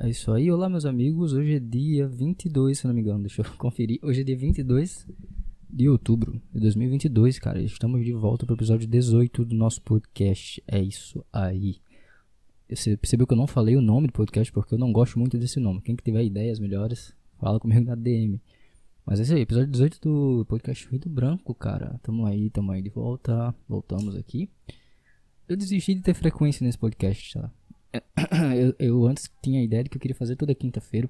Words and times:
É 0.00 0.08
isso 0.08 0.30
aí. 0.30 0.48
Olá, 0.48 0.68
meus 0.68 0.86
amigos. 0.86 1.32
Hoje 1.32 1.54
é 1.54 1.58
dia 1.58 2.06
22, 2.06 2.78
se 2.78 2.86
não 2.86 2.94
me 2.94 3.00
engano. 3.00 3.22
Deixa 3.22 3.42
eu 3.42 3.44
conferir. 3.58 3.98
Hoje 4.00 4.20
é 4.20 4.24
dia 4.24 4.36
22 4.36 5.08
de 5.68 5.88
outubro 5.88 6.40
de 6.54 6.60
2022, 6.60 7.40
cara. 7.40 7.60
Estamos 7.60 8.04
de 8.04 8.12
volta 8.12 8.46
para 8.46 8.52
o 8.52 8.56
episódio 8.56 8.86
18 8.86 9.44
do 9.44 9.56
nosso 9.56 9.82
podcast. 9.82 10.62
É 10.68 10.80
isso 10.80 11.26
aí. 11.32 11.80
Você 12.70 12.96
percebeu 12.96 13.26
que 13.26 13.32
eu 13.32 13.36
não 13.36 13.48
falei 13.48 13.74
o 13.74 13.80
nome 13.80 14.06
do 14.06 14.12
podcast 14.12 14.52
porque 14.52 14.72
eu 14.72 14.78
não 14.78 14.92
gosto 14.92 15.18
muito 15.18 15.36
desse 15.36 15.58
nome. 15.58 15.80
Quem 15.80 15.96
que 15.96 16.04
tiver 16.04 16.22
ideias 16.22 16.60
melhores, 16.60 17.12
fala 17.40 17.58
comigo 17.58 17.84
na 17.84 17.96
DM. 17.96 18.40
Mas 19.04 19.18
é 19.18 19.24
isso 19.24 19.34
aí, 19.34 19.40
episódio 19.40 19.72
18 19.72 19.98
do 20.00 20.46
podcast 20.46 20.86
Ruído 20.86 21.08
Branco, 21.10 21.52
cara. 21.56 21.98
Tamo 22.04 22.24
aí, 22.24 22.50
tamo 22.50 22.70
aí 22.70 22.82
de 22.82 22.90
volta. 22.90 23.52
Voltamos 23.68 24.14
aqui. 24.14 24.48
Eu 25.48 25.56
desisti 25.56 25.92
de 25.96 26.02
ter 26.02 26.14
frequência 26.14 26.64
nesse 26.64 26.78
podcast, 26.78 27.34
tá? 27.34 27.50
eu, 28.56 28.74
eu, 28.78 29.06
antes 29.06 29.30
tinha 29.42 29.60
a 29.60 29.64
ideia 29.64 29.84
de 29.84 29.90
que 29.90 29.96
eu 29.96 30.00
queria 30.00 30.14
fazer 30.14 30.36
toda 30.36 30.54
quinta-feira. 30.54 31.08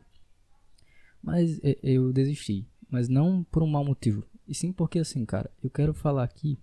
Mas 1.22 1.60
eu 1.82 2.12
desisti. 2.12 2.66
Mas 2.88 3.08
não 3.08 3.44
por 3.44 3.62
um 3.62 3.66
mau 3.66 3.84
motivo. 3.84 4.24
E 4.46 4.54
sim 4.54 4.72
porque 4.72 4.98
assim, 4.98 5.24
cara, 5.24 5.50
eu 5.62 5.68
quero 5.68 5.92
falar 5.92 6.24
aqui 6.24 6.58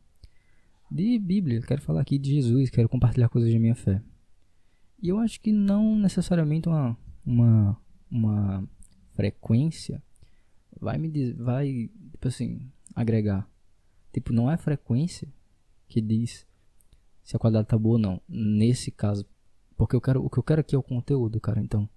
de 0.89 1.19
Bíblia, 1.19 1.61
quero 1.61 1.81
falar 1.81 2.01
aqui 2.01 2.17
de 2.17 2.31
Jesus, 2.31 2.69
quero 2.69 2.89
compartilhar 2.89 3.29
coisas 3.29 3.51
de 3.51 3.59
minha 3.59 3.75
fé. 3.75 4.01
E 5.01 5.09
eu 5.09 5.19
acho 5.19 5.39
que 5.41 5.51
não 5.51 5.97
necessariamente 5.97 6.67
uma, 6.67 6.97
uma, 7.25 7.77
uma 8.09 8.69
frequência 9.13 10.01
vai 10.79 10.97
me 10.97 11.33
vai, 11.33 11.89
tipo 12.11 12.27
assim, 12.27 12.71
agregar. 12.95 13.49
Tipo, 14.11 14.33
não 14.33 14.49
é 14.49 14.57
frequência 14.57 15.27
que 15.87 16.01
diz 16.01 16.47
se 17.23 17.35
a 17.35 17.39
qualidade 17.39 17.67
tá 17.67 17.77
boa 17.77 17.95
ou 17.95 17.99
não. 17.99 18.21
Nesse 18.27 18.91
caso, 18.91 19.25
porque 19.77 19.95
eu 19.95 20.01
quero, 20.01 20.23
o 20.23 20.29
que 20.29 20.37
eu 20.37 20.43
quero 20.43 20.61
aqui 20.61 20.75
é 20.75 20.77
o 20.77 20.83
conteúdo, 20.83 21.39
cara. 21.39 21.59
Então, 21.59 21.89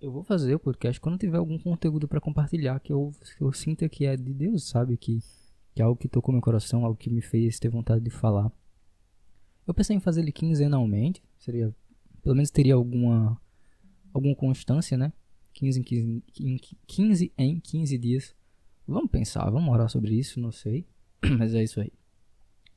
eu 0.00 0.10
vou 0.10 0.24
fazer 0.24 0.54
o 0.54 0.58
podcast 0.58 1.00
quando 1.00 1.18
tiver 1.18 1.38
algum 1.38 1.58
conteúdo 1.58 2.08
para 2.08 2.20
compartilhar 2.20 2.80
que 2.80 2.92
eu, 2.92 3.12
que 3.36 3.42
eu 3.42 3.52
sinta 3.52 3.88
que 3.88 4.04
é 4.04 4.16
de 4.16 4.32
Deus, 4.32 4.68
sabe? 4.68 4.96
Que, 4.96 5.20
que 5.74 5.82
é 5.82 5.84
algo 5.84 5.96
que 5.96 6.08
tocou 6.08 6.32
meu 6.32 6.42
coração, 6.42 6.84
algo 6.84 6.98
que 6.98 7.10
me 7.10 7.22
fez 7.22 7.58
ter 7.58 7.68
vontade 7.68 8.02
de 8.02 8.10
falar. 8.10 8.50
Eu 9.66 9.72
pensei 9.72 9.94
em 9.94 10.00
fazer 10.00 10.22
ele 10.22 10.32
quinzenalmente, 10.32 11.22
seria, 11.38 11.74
pelo 12.22 12.34
menos 12.34 12.50
teria 12.50 12.74
alguma, 12.74 13.40
alguma 14.12 14.34
constância, 14.34 14.96
né? 14.96 15.12
15 15.52 15.80
em 15.80 15.82
15, 16.32 16.78
15 16.86 17.32
em 17.38 17.60
15 17.60 17.98
dias. 17.98 18.34
Vamos 18.88 19.10
pensar, 19.10 19.48
vamos 19.50 19.72
orar 19.72 19.88
sobre 19.88 20.14
isso, 20.14 20.40
não 20.40 20.50
sei. 20.50 20.86
Mas 21.38 21.54
é 21.54 21.62
isso 21.62 21.80
aí. 21.80 21.92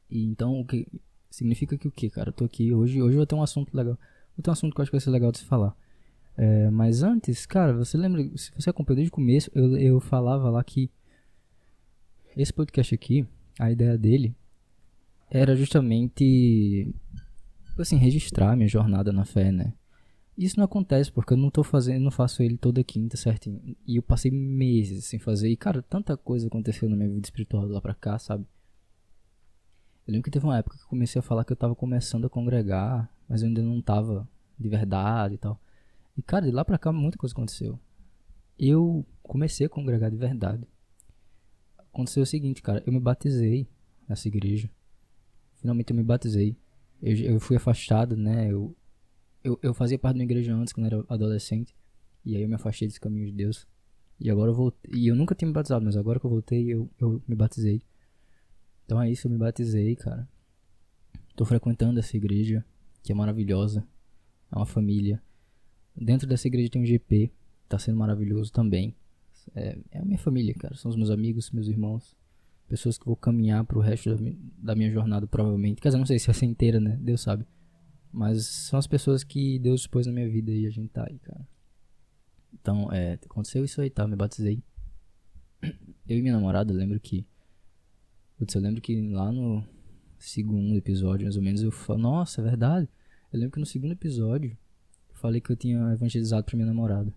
E 0.09 0.23
então, 0.25 0.59
o 0.59 0.65
que 0.65 0.87
Significa 1.29 1.77
que 1.77 1.87
o 1.87 1.91
que, 1.91 2.09
cara? 2.09 2.29
Eu 2.29 2.33
tô 2.33 2.45
aqui 2.45 2.73
hoje, 2.73 3.01
hoje 3.01 3.13
eu 3.13 3.19
vou 3.19 3.25
ter 3.25 3.35
um 3.35 3.43
assunto 3.43 3.75
legal. 3.75 3.97
Vou 4.35 4.43
ter 4.43 4.49
um 4.49 4.53
assunto 4.53 4.73
que 4.73 4.79
eu 4.79 4.83
acho 4.83 4.91
que 4.91 4.95
vai 4.97 5.01
ser 5.01 5.11
legal 5.11 5.31
de 5.31 5.39
se 5.39 5.45
falar. 5.45 5.75
É, 6.37 6.69
mas 6.69 7.01
antes, 7.01 7.45
cara, 7.45 7.73
você 7.73 7.97
lembra, 7.97 8.21
se 8.35 8.51
você 8.57 8.69
acompanhou 8.69 8.97
desde 8.97 9.09
o 9.09 9.15
começo, 9.15 9.49
eu, 9.53 9.77
eu 9.77 9.99
falava 9.99 10.49
lá 10.49 10.63
que 10.63 10.89
esse 12.35 12.51
podcast 12.51 12.93
aqui, 12.93 13.25
a 13.57 13.71
ideia 13.71 13.97
dele 13.97 14.35
era 15.31 15.55
justamente 15.55 16.93
assim, 17.77 17.97
registrar 17.97 18.55
minha 18.55 18.67
jornada 18.67 19.11
na 19.11 19.25
fé, 19.25 19.51
né? 19.51 19.73
Isso 20.37 20.57
não 20.57 20.65
acontece 20.65 21.11
porque 21.11 21.33
eu 21.33 21.37
não 21.37 21.49
tô 21.49 21.63
fazendo, 21.63 22.03
não 22.03 22.11
faço 22.11 22.43
ele 22.43 22.57
toda 22.57 22.83
quinta, 22.83 23.15
certinho. 23.15 23.75
E 23.87 23.95
eu 23.95 24.03
passei 24.03 24.29
meses 24.29 25.05
sem 25.05 25.17
fazer. 25.17 25.49
E 25.49 25.55
cara, 25.55 25.81
tanta 25.81 26.17
coisa 26.17 26.47
aconteceu 26.47 26.89
na 26.89 26.95
minha 26.95 27.09
vida 27.09 27.25
espiritual 27.25 27.65
lá 27.65 27.79
pra 27.79 27.93
cá, 27.93 28.19
sabe? 28.19 28.45
Eu 30.07 30.11
lembro 30.11 30.23
que 30.23 30.31
teve 30.31 30.45
uma 30.45 30.57
época 30.57 30.77
que 30.77 30.83
eu 30.83 30.87
comecei 30.87 31.19
a 31.19 31.23
falar 31.23 31.43
que 31.43 31.51
eu 31.51 31.57
tava 31.57 31.75
começando 31.75 32.25
a 32.25 32.29
congregar, 32.29 33.11
mas 33.27 33.41
eu 33.41 33.47
ainda 33.47 33.63
não 33.63 33.81
tava 33.81 34.27
de 34.57 34.69
verdade 34.69 35.35
e 35.35 35.37
tal. 35.37 35.59
E 36.15 36.21
cara, 36.21 36.45
de 36.45 36.51
lá 36.51 36.63
pra 36.63 36.77
cá 36.77 36.91
muita 36.91 37.17
coisa 37.17 37.33
aconteceu. 37.33 37.79
Eu 38.57 39.05
comecei 39.23 39.65
a 39.65 39.69
congregar 39.69 40.11
de 40.11 40.17
verdade. 40.17 40.67
Aconteceu 41.77 42.23
o 42.23 42.25
seguinte, 42.25 42.61
cara, 42.61 42.83
eu 42.85 42.93
me 42.93 42.99
batizei 42.99 43.67
nessa 44.07 44.27
igreja. 44.27 44.69
Finalmente 45.55 45.89
eu 45.89 45.95
me 45.95 46.03
batizei. 46.03 46.55
Eu, 47.01 47.15
eu 47.17 47.39
fui 47.39 47.57
afastado, 47.57 48.15
né? 48.15 48.51
Eu, 48.51 48.75
eu, 49.43 49.59
eu 49.61 49.73
fazia 49.73 49.97
parte 49.97 50.17
uma 50.17 50.23
igreja 50.23 50.53
antes, 50.53 50.71
quando 50.71 50.91
eu 50.91 50.99
era 50.99 51.05
adolescente. 51.09 51.75
E 52.23 52.35
aí 52.35 52.43
eu 52.43 52.47
me 52.47 52.55
afastei 52.55 52.87
desse 52.87 52.99
caminho 52.99 53.25
de 53.25 53.31
Deus. 53.31 53.67
E 54.19 54.29
agora 54.29 54.51
eu 54.51 54.55
voltei. 54.55 54.91
E 54.93 55.07
eu 55.07 55.15
nunca 55.15 55.33
tinha 55.33 55.47
me 55.47 55.53
batizado, 55.53 55.83
mas 55.83 55.97
agora 55.97 56.19
que 56.19 56.25
eu 56.25 56.29
voltei, 56.29 56.71
eu, 56.71 56.89
eu 56.99 57.21
me 57.27 57.35
batizei. 57.35 57.81
Então 58.85 59.01
é 59.01 59.09
isso, 59.09 59.27
eu 59.27 59.31
me 59.31 59.37
batizei, 59.37 59.95
cara. 59.95 60.27
Tô 61.35 61.43
frequentando 61.43 61.99
essa 61.99 62.15
igreja, 62.15 62.63
que 63.03 63.11
é 63.11 63.15
maravilhosa. 63.15 63.85
É 64.51 64.55
uma 64.55 64.65
família. 64.65 65.21
Dentro 65.95 66.27
dessa 66.27 66.47
igreja 66.47 66.69
tem 66.69 66.81
um 66.81 66.85
GP, 66.85 67.31
tá 67.67 67.79
sendo 67.79 67.97
maravilhoso 67.97 68.51
também. 68.51 68.95
É, 69.55 69.77
é 69.91 69.99
a 69.99 70.05
minha 70.05 70.17
família, 70.17 70.53
cara. 70.53 70.75
São 70.75 70.89
os 70.89 70.95
meus 70.95 71.09
amigos, 71.09 71.51
meus 71.51 71.67
irmãos. 71.67 72.15
Pessoas 72.67 72.97
que 72.97 73.05
vou 73.05 73.15
caminhar 73.15 73.63
pro 73.65 73.79
resto 73.79 74.15
da 74.57 74.75
minha 74.75 74.91
jornada, 74.91 75.27
provavelmente. 75.27 75.81
Quer 75.81 75.89
dizer, 75.89 75.97
não 75.97 76.05
sei 76.05 76.19
se 76.19 76.33
ser 76.33 76.45
inteira, 76.45 76.79
né? 76.79 76.97
Deus 77.01 77.21
sabe. 77.21 77.45
Mas 78.11 78.45
são 78.45 78.79
as 78.79 78.87
pessoas 78.87 79.23
que 79.23 79.59
Deus 79.59 79.85
pôs 79.87 80.07
na 80.07 80.13
minha 80.13 80.29
vida 80.29 80.51
e 80.51 80.65
a 80.65 80.69
gente 80.69 80.89
tá 80.89 81.05
aí, 81.09 81.19
cara. 81.19 81.47
Então, 82.53 82.91
é, 82.91 83.13
aconteceu 83.13 83.65
isso 83.65 83.81
aí, 83.81 83.89
tá? 83.89 84.07
Me 84.07 84.15
batizei. 84.15 84.63
Eu 86.07 86.17
e 86.17 86.21
minha 86.21 86.33
namorada, 86.33 86.73
lembro 86.73 86.99
que 86.99 87.25
Putz, 88.37 88.53
eu 88.53 88.61
lembro 88.61 88.81
que 88.81 88.99
lá 89.09 89.31
no 89.31 89.63
segundo 90.17 90.75
episódio, 90.75 91.25
mais 91.25 91.37
ou 91.37 91.43
menos, 91.43 91.61
eu 91.61 91.71
falo, 91.71 91.99
nossa, 91.99 92.41
é 92.41 92.43
verdade. 92.43 92.89
Eu 93.31 93.39
lembro 93.39 93.53
que 93.53 93.59
no 93.59 93.65
segundo 93.65 93.91
episódio 93.91 94.57
eu 95.09 95.15
falei 95.15 95.39
que 95.39 95.51
eu 95.51 95.55
tinha 95.55 95.91
evangelizado 95.93 96.45
pra 96.45 96.55
minha 96.55 96.67
namorada. 96.67 97.13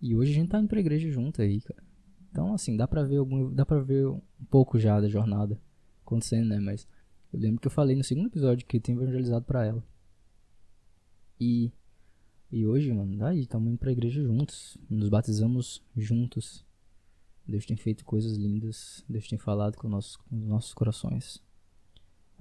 E 0.00 0.14
hoje 0.14 0.32
a 0.32 0.34
gente 0.34 0.48
tá 0.50 0.58
indo 0.58 0.68
pra 0.68 0.80
igreja 0.80 1.10
junto 1.10 1.40
aí, 1.40 1.60
cara. 1.60 1.82
Então, 2.30 2.52
assim, 2.52 2.76
dá 2.76 2.86
pra 2.86 3.02
ver 3.04 3.16
algum. 3.16 3.50
Dá 3.52 3.64
pra 3.64 3.80
ver 3.80 4.06
um 4.06 4.20
pouco 4.50 4.78
já 4.78 5.00
da 5.00 5.08
jornada 5.08 5.58
acontecendo, 6.02 6.48
né? 6.48 6.58
Mas 6.58 6.86
eu 7.32 7.38
lembro 7.38 7.60
que 7.60 7.66
eu 7.66 7.70
falei 7.70 7.96
no 7.96 8.04
segundo 8.04 8.26
episódio 8.26 8.66
que 8.66 8.76
eu 8.76 8.80
tinha 8.80 8.96
evangelizado 8.96 9.44
pra 9.44 9.64
ela. 9.64 9.84
E. 11.40 11.72
E 12.50 12.66
hoje, 12.66 12.92
mano, 12.92 13.16
daí, 13.16 13.40
estamos 13.40 13.68
indo 13.68 13.78
pra 13.78 13.92
igreja 13.92 14.22
juntos. 14.22 14.76
Nos 14.90 15.08
batizamos 15.08 15.82
juntos. 15.96 16.64
Deus 17.46 17.66
tem 17.66 17.76
feito 17.76 18.04
coisas 18.04 18.36
lindas. 18.36 19.04
Deus 19.08 19.28
tem 19.28 19.38
falado 19.38 19.76
com, 19.76 19.88
nossos, 19.88 20.16
com 20.16 20.36
os 20.36 20.46
nossos 20.46 20.74
corações. 20.74 21.42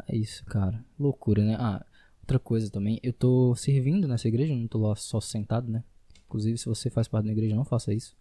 É 0.07 0.15
isso, 0.15 0.43
cara. 0.45 0.83
Loucura, 0.97 1.43
né? 1.43 1.55
Ah, 1.59 1.85
outra 2.21 2.39
coisa 2.39 2.69
também. 2.69 2.99
Eu 3.03 3.13
tô 3.13 3.53
servindo 3.55 4.07
nessa 4.07 4.27
igreja, 4.27 4.55
não 4.55 4.67
tô 4.67 4.79
lá 4.79 4.95
só 4.95 5.19
sentado, 5.19 5.71
né? 5.71 5.83
Inclusive, 6.25 6.57
se 6.57 6.65
você 6.65 6.89
faz 6.89 7.07
parte 7.07 7.25
da 7.25 7.31
igreja, 7.31 7.55
não 7.55 7.65
faça 7.65 7.93
isso. 7.93 8.15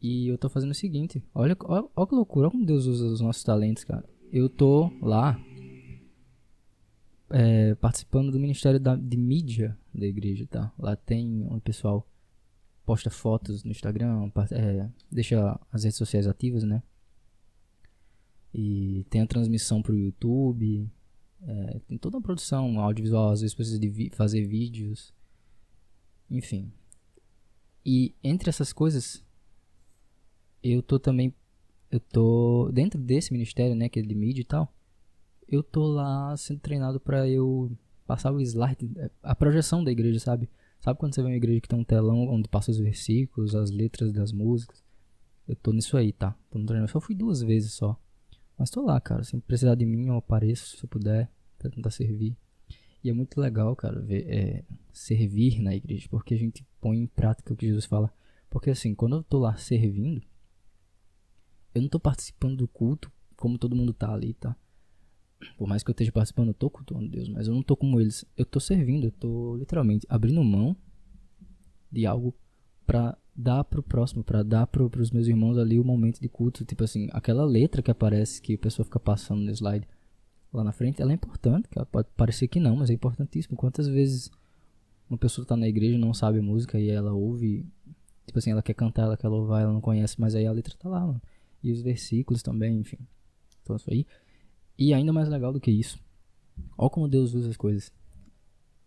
E 0.00 0.28
eu 0.28 0.36
tô 0.36 0.48
fazendo 0.48 0.70
o 0.70 0.74
seguinte. 0.74 1.24
Olha, 1.34 1.56
olha, 1.64 1.88
olha 1.96 2.06
que 2.06 2.14
loucura. 2.14 2.46
Olha 2.46 2.52
como 2.52 2.66
Deus 2.66 2.86
usa 2.86 3.06
os 3.06 3.20
nossos 3.20 3.42
talentos, 3.42 3.84
cara. 3.84 4.04
Eu 4.30 4.48
tô 4.48 4.90
lá 5.00 5.40
é, 7.30 7.74
participando 7.76 8.30
do 8.30 8.38
ministério 8.38 8.78
da, 8.78 8.94
de 8.94 9.16
mídia 9.16 9.76
da 9.94 10.06
igreja, 10.06 10.46
tá? 10.46 10.72
Lá 10.78 10.94
tem 10.94 11.46
um 11.50 11.58
pessoal 11.58 12.06
posta 12.84 13.10
fotos 13.10 13.64
no 13.64 13.70
Instagram, 13.70 14.30
é, 14.50 14.88
deixa 15.10 15.58
as 15.72 15.84
redes 15.84 15.96
sociais 15.96 16.26
ativas, 16.26 16.62
né? 16.64 16.82
E 18.52 19.04
tem 19.10 19.20
a 19.20 19.26
transmissão 19.26 19.82
para 19.82 19.92
o 19.92 19.98
YouTube, 19.98 20.88
é, 21.42 21.80
tem 21.88 21.98
toda 21.98 22.18
a 22.18 22.20
produção 22.20 22.78
audiovisual, 22.78 23.30
às 23.30 23.40
vezes 23.40 23.54
precisa 23.54 23.78
de 23.78 24.10
fazer 24.10 24.46
vídeos, 24.46 25.12
enfim. 26.30 26.72
E 27.84 28.14
entre 28.22 28.48
essas 28.48 28.72
coisas, 28.72 29.24
eu 30.62 30.82
tô 30.82 30.98
também, 30.98 31.34
eu 31.90 32.00
tô 32.00 32.70
dentro 32.72 33.00
desse 33.00 33.32
ministério, 33.32 33.74
né, 33.74 33.88
que 33.88 33.98
é 33.98 34.02
de 34.02 34.14
mídia 34.14 34.42
e 34.42 34.44
tal, 34.44 34.72
eu 35.48 35.62
tô 35.62 35.86
lá 35.86 36.36
sendo 36.36 36.60
treinado 36.60 37.00
para 37.00 37.28
eu 37.28 37.70
passar 38.06 38.32
o 38.32 38.40
slide, 38.40 38.90
a 39.22 39.34
projeção 39.34 39.82
da 39.82 39.90
igreja, 39.90 40.18
sabe? 40.18 40.48
Sabe 40.84 40.98
quando 40.98 41.14
você 41.14 41.22
vê 41.22 41.28
uma 41.28 41.36
igreja 41.36 41.62
que 41.62 41.68
tem 41.68 41.78
um 41.78 41.82
telão 41.82 42.28
onde 42.28 42.46
passa 42.46 42.70
os 42.70 42.76
versículos, 42.76 43.54
as 43.54 43.70
letras 43.70 44.12
das 44.12 44.32
músicas? 44.32 44.84
Eu 45.48 45.56
tô 45.56 45.72
nisso 45.72 45.96
aí, 45.96 46.12
tá? 46.12 46.36
Tô 46.50 46.58
no 46.58 46.66
treinamento. 46.66 46.92
Só 46.92 47.00
fui 47.00 47.14
duas 47.14 47.40
vezes 47.40 47.72
só. 47.72 47.98
Mas 48.58 48.68
tô 48.68 48.82
lá, 48.82 49.00
cara. 49.00 49.24
Se 49.24 49.34
precisar 49.40 49.76
de 49.76 49.86
mim, 49.86 50.08
eu 50.08 50.16
apareço 50.16 50.76
se 50.76 50.84
eu 50.84 50.88
puder, 50.90 51.32
pra 51.58 51.70
tentar 51.70 51.90
servir. 51.90 52.36
E 53.02 53.08
é 53.08 53.14
muito 53.14 53.40
legal, 53.40 53.74
cara, 53.74 53.98
ver, 53.98 54.26
é, 54.28 54.64
servir 54.92 55.58
na 55.58 55.74
igreja, 55.74 56.06
porque 56.10 56.34
a 56.34 56.38
gente 56.38 56.62
põe 56.82 56.98
em 56.98 57.06
prática 57.06 57.54
o 57.54 57.56
que 57.56 57.66
Jesus 57.66 57.86
fala. 57.86 58.12
Porque 58.50 58.68
assim, 58.68 58.94
quando 58.94 59.16
eu 59.16 59.22
tô 59.22 59.38
lá 59.38 59.56
servindo, 59.56 60.20
eu 61.74 61.80
não 61.80 61.88
tô 61.88 61.98
participando 61.98 62.58
do 62.58 62.68
culto 62.68 63.10
como 63.36 63.56
todo 63.56 63.74
mundo 63.74 63.94
tá 63.94 64.12
ali, 64.12 64.34
tá? 64.34 64.54
Por 65.56 65.66
mais 65.66 65.82
que 65.82 65.90
eu 65.90 65.92
esteja 65.92 66.12
participando, 66.12 66.48
eu 66.48 66.54
tô 66.54 66.70
cultuando 66.70 67.08
Deus, 67.08 67.28
mas 67.28 67.46
eu 67.46 67.54
não 67.54 67.62
tô 67.62 67.76
como 67.76 68.00
eles. 68.00 68.24
Eu 68.36 68.44
tô 68.44 68.60
servindo, 68.60 69.06
eu 69.06 69.12
tô 69.12 69.56
literalmente 69.56 70.06
abrindo 70.08 70.42
mão 70.42 70.76
de 71.90 72.06
algo 72.06 72.34
para 72.86 73.16
dar 73.34 73.64
pro 73.64 73.82
próximo, 73.82 74.22
para 74.22 74.42
dar 74.42 74.66
pro, 74.66 74.88
pros 74.88 75.10
meus 75.10 75.26
irmãos 75.26 75.58
ali 75.58 75.78
o 75.78 75.84
momento 75.84 76.20
de 76.20 76.28
culto. 76.28 76.64
Tipo 76.64 76.84
assim, 76.84 77.08
aquela 77.12 77.44
letra 77.44 77.82
que 77.82 77.90
aparece 77.90 78.40
que 78.40 78.54
a 78.54 78.58
pessoa 78.58 78.84
fica 78.84 79.00
passando 79.00 79.40
no 79.40 79.50
slide 79.50 79.86
lá 80.52 80.62
na 80.62 80.72
frente, 80.72 81.02
ela 81.02 81.10
é 81.10 81.14
importante, 81.14 81.68
pode 81.90 82.08
parecer 82.16 82.46
que 82.46 82.60
não, 82.60 82.76
mas 82.76 82.88
é 82.88 82.92
importantíssimo. 82.92 83.56
Quantas 83.56 83.88
vezes 83.88 84.30
uma 85.10 85.18
pessoa 85.18 85.44
tá 85.44 85.56
na 85.56 85.66
igreja 85.66 85.96
e 85.96 85.98
não 85.98 86.14
sabe 86.14 86.40
música 86.40 86.78
e 86.78 86.88
ela 86.88 87.12
ouve, 87.12 87.66
tipo 88.24 88.38
assim, 88.38 88.52
ela 88.52 88.62
quer 88.62 88.74
cantar, 88.74 89.02
ela 89.02 89.16
quer 89.16 89.28
louvar, 89.28 89.62
ela 89.62 89.72
não 89.72 89.80
conhece, 89.80 90.20
mas 90.20 90.34
aí 90.34 90.46
a 90.46 90.52
letra 90.52 90.74
tá 90.78 90.88
lá, 90.88 91.00
mano. 91.00 91.20
E 91.62 91.72
os 91.72 91.82
versículos 91.82 92.42
também, 92.42 92.78
enfim. 92.78 92.98
Então 93.62 93.76
isso 93.76 93.90
aí. 93.90 94.06
E 94.78 94.92
ainda 94.92 95.12
mais 95.12 95.28
legal 95.28 95.52
do 95.52 95.60
que 95.60 95.70
isso. 95.70 95.98
Olha 96.76 96.90
como 96.90 97.08
Deus 97.08 97.34
usa 97.34 97.50
as 97.50 97.56
coisas. 97.56 97.92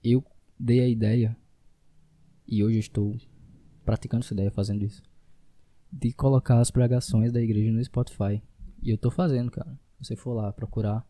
Eu 0.03 0.23
dei 0.59 0.81
a 0.81 0.87
ideia 0.87 1.35
e 2.47 2.63
hoje 2.63 2.79
estou 2.79 3.17
praticando 3.85 4.23
essa 4.23 4.33
ideia, 4.33 4.51
fazendo 4.51 4.83
isso. 4.83 5.01
De 5.91 6.11
colocar 6.13 6.59
as 6.59 6.69
pregações 6.69 7.31
da 7.31 7.41
igreja 7.41 7.71
no 7.71 7.83
Spotify. 7.83 8.41
E 8.81 8.89
eu 8.91 8.97
tô 8.97 9.09
fazendo, 9.09 9.49
cara. 9.49 9.79
Se 10.01 10.09
você 10.09 10.15
for 10.15 10.33
lá 10.33 10.51
procurar. 10.51 11.05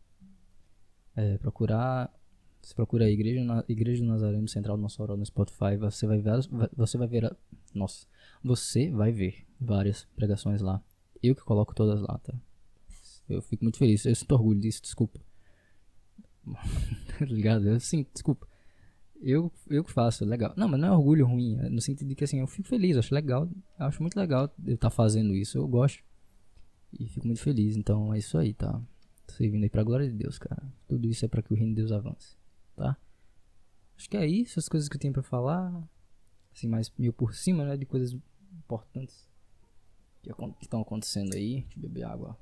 É, 1.15 1.37
procurar. 1.37 2.13
Você 2.61 2.73
procura 2.75 3.05
a 3.05 3.09
igreja, 3.09 3.43
na, 3.43 3.63
igreja 3.67 4.03
do 4.03 4.07
Nazareno 4.07 4.47
Central 4.47 4.77
do 4.77 4.83
Mossoró 4.83 5.17
no 5.17 5.25
Spotify. 5.25 5.75
Você 5.79 6.05
vai 6.05 6.19
ver. 6.19 6.31
Você 6.75 6.97
vai 6.97 7.07
ver. 7.07 7.25
A, 7.25 7.35
nossa. 7.73 8.07
Você 8.43 8.91
vai 8.91 9.11
ver 9.11 9.45
várias 9.59 10.05
pregações 10.15 10.61
lá. 10.61 10.83
Eu 11.21 11.35
que 11.35 11.43
coloco 11.43 11.73
todas 11.73 11.99
lá, 12.01 12.19
tá? 12.19 12.33
Eu 13.29 13.41
fico 13.41 13.63
muito 13.63 13.77
feliz. 13.77 14.05
Eu 14.05 14.15
sinto 14.15 14.31
orgulho 14.33 14.59
disso, 14.59 14.81
desculpa. 14.81 15.19
tá 16.45 17.25
ligado? 17.25 17.67
Eu 17.67 17.79
sim, 17.79 18.05
desculpa. 18.13 18.47
Eu, 19.19 19.51
eu 19.67 19.83
que 19.83 19.91
faço, 19.91 20.23
legal. 20.25 20.53
Não, 20.55 20.67
mas 20.67 20.79
não 20.79 20.87
é 20.87 20.91
orgulho 20.91 21.25
ruim, 21.25 21.57
é 21.59 21.69
no 21.69 21.81
sentido 21.81 22.07
de 22.07 22.15
que 22.15 22.23
assim, 22.23 22.39
eu 22.39 22.47
fico 22.47 22.67
feliz, 22.67 22.95
acho 22.97 23.13
legal, 23.13 23.49
acho 23.79 23.99
muito 24.01 24.15
legal 24.15 24.43
eu 24.63 24.75
estar 24.75 24.89
tá 24.89 24.95
fazendo 24.95 25.33
isso, 25.33 25.57
eu 25.57 25.67
gosto. 25.67 26.03
E 26.99 27.07
fico 27.07 27.25
muito 27.25 27.41
feliz, 27.41 27.75
então 27.75 28.13
é 28.13 28.19
isso 28.19 28.37
aí, 28.37 28.53
tá? 28.53 28.79
Tô 29.25 29.33
servindo 29.33 29.63
aí 29.63 29.69
pra 29.69 29.83
glória 29.83 30.07
de 30.07 30.15
Deus, 30.15 30.37
cara. 30.37 30.63
Tudo 30.87 31.07
isso 31.07 31.25
é 31.25 31.27
para 31.27 31.41
que 31.41 31.51
o 31.51 31.55
reino 31.55 31.71
de 31.71 31.81
Deus 31.81 31.91
avance, 31.91 32.35
tá? 32.75 32.95
Acho 33.97 34.09
que 34.09 34.17
é 34.17 34.27
isso, 34.27 34.59
as 34.59 34.69
coisas 34.69 34.87
que 34.87 34.95
eu 34.95 34.99
tenho 34.99 35.13
para 35.13 35.23
falar. 35.23 35.73
Assim, 36.53 36.67
mais 36.67 36.91
meio 36.97 37.11
por 37.11 37.33
cima, 37.33 37.65
né? 37.65 37.75
De 37.75 37.85
coisas 37.85 38.15
importantes 38.51 39.27
que 40.21 40.31
estão 40.61 40.81
acontecendo 40.81 41.35
aí. 41.35 41.61
Deixa 41.61 41.77
eu 41.77 41.81
beber 41.81 42.03
água. 42.03 42.37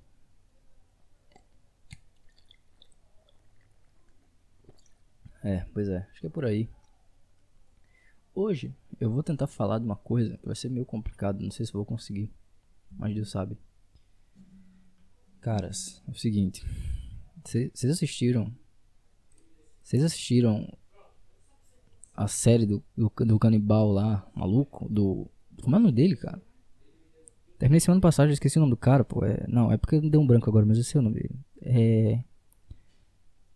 É, 5.45 5.63
pois 5.75 5.87
é, 5.87 5.99
acho 6.09 6.21
que 6.21 6.25
é 6.25 6.29
por 6.29 6.43
aí. 6.43 6.67
Hoje 8.33 8.75
eu 8.99 9.11
vou 9.11 9.21
tentar 9.21 9.45
falar 9.45 9.77
de 9.77 9.85
uma 9.85 9.95
coisa 9.95 10.39
que 10.39 10.45
vai 10.47 10.55
ser 10.55 10.69
meio 10.69 10.87
complicado, 10.87 11.39
não 11.39 11.51
sei 11.51 11.67
se 11.67 11.71
vou 11.71 11.85
conseguir, 11.85 12.33
mas 12.89 13.13
Deus 13.13 13.29
sabe. 13.29 13.55
Caras, 15.39 16.01
é 16.07 16.11
o 16.11 16.15
seguinte, 16.15 16.65
vocês 17.45 17.93
assistiram? 17.93 18.51
Vocês 19.83 20.03
assistiram 20.03 20.67
a 22.15 22.27
série 22.27 22.65
do, 22.65 22.83
do, 22.97 23.11
do 23.23 23.37
canibal 23.37 23.91
lá, 23.91 24.27
maluco? 24.33 24.89
Do. 24.89 25.29
Como 25.61 25.75
é 25.75 25.77
o 25.79 25.81
nome 25.83 25.93
dele, 25.93 26.15
cara? 26.15 26.41
Terminei 27.59 27.79
semana 27.79 28.01
passada, 28.01 28.31
esqueci 28.31 28.57
o 28.57 28.61
nome 28.61 28.71
do 28.71 28.77
cara, 28.77 29.03
pô. 29.03 29.23
É, 29.23 29.45
não, 29.47 29.71
é 29.71 29.77
porque 29.77 30.01
deu 30.01 30.19
um 30.19 30.25
branco 30.25 30.49
agora, 30.49 30.65
mas 30.65 30.79
eu 30.79 30.83
sei 30.83 30.99
o 30.99 31.03
nome 31.03 31.21
dele. 31.21 31.39
É. 31.61 32.23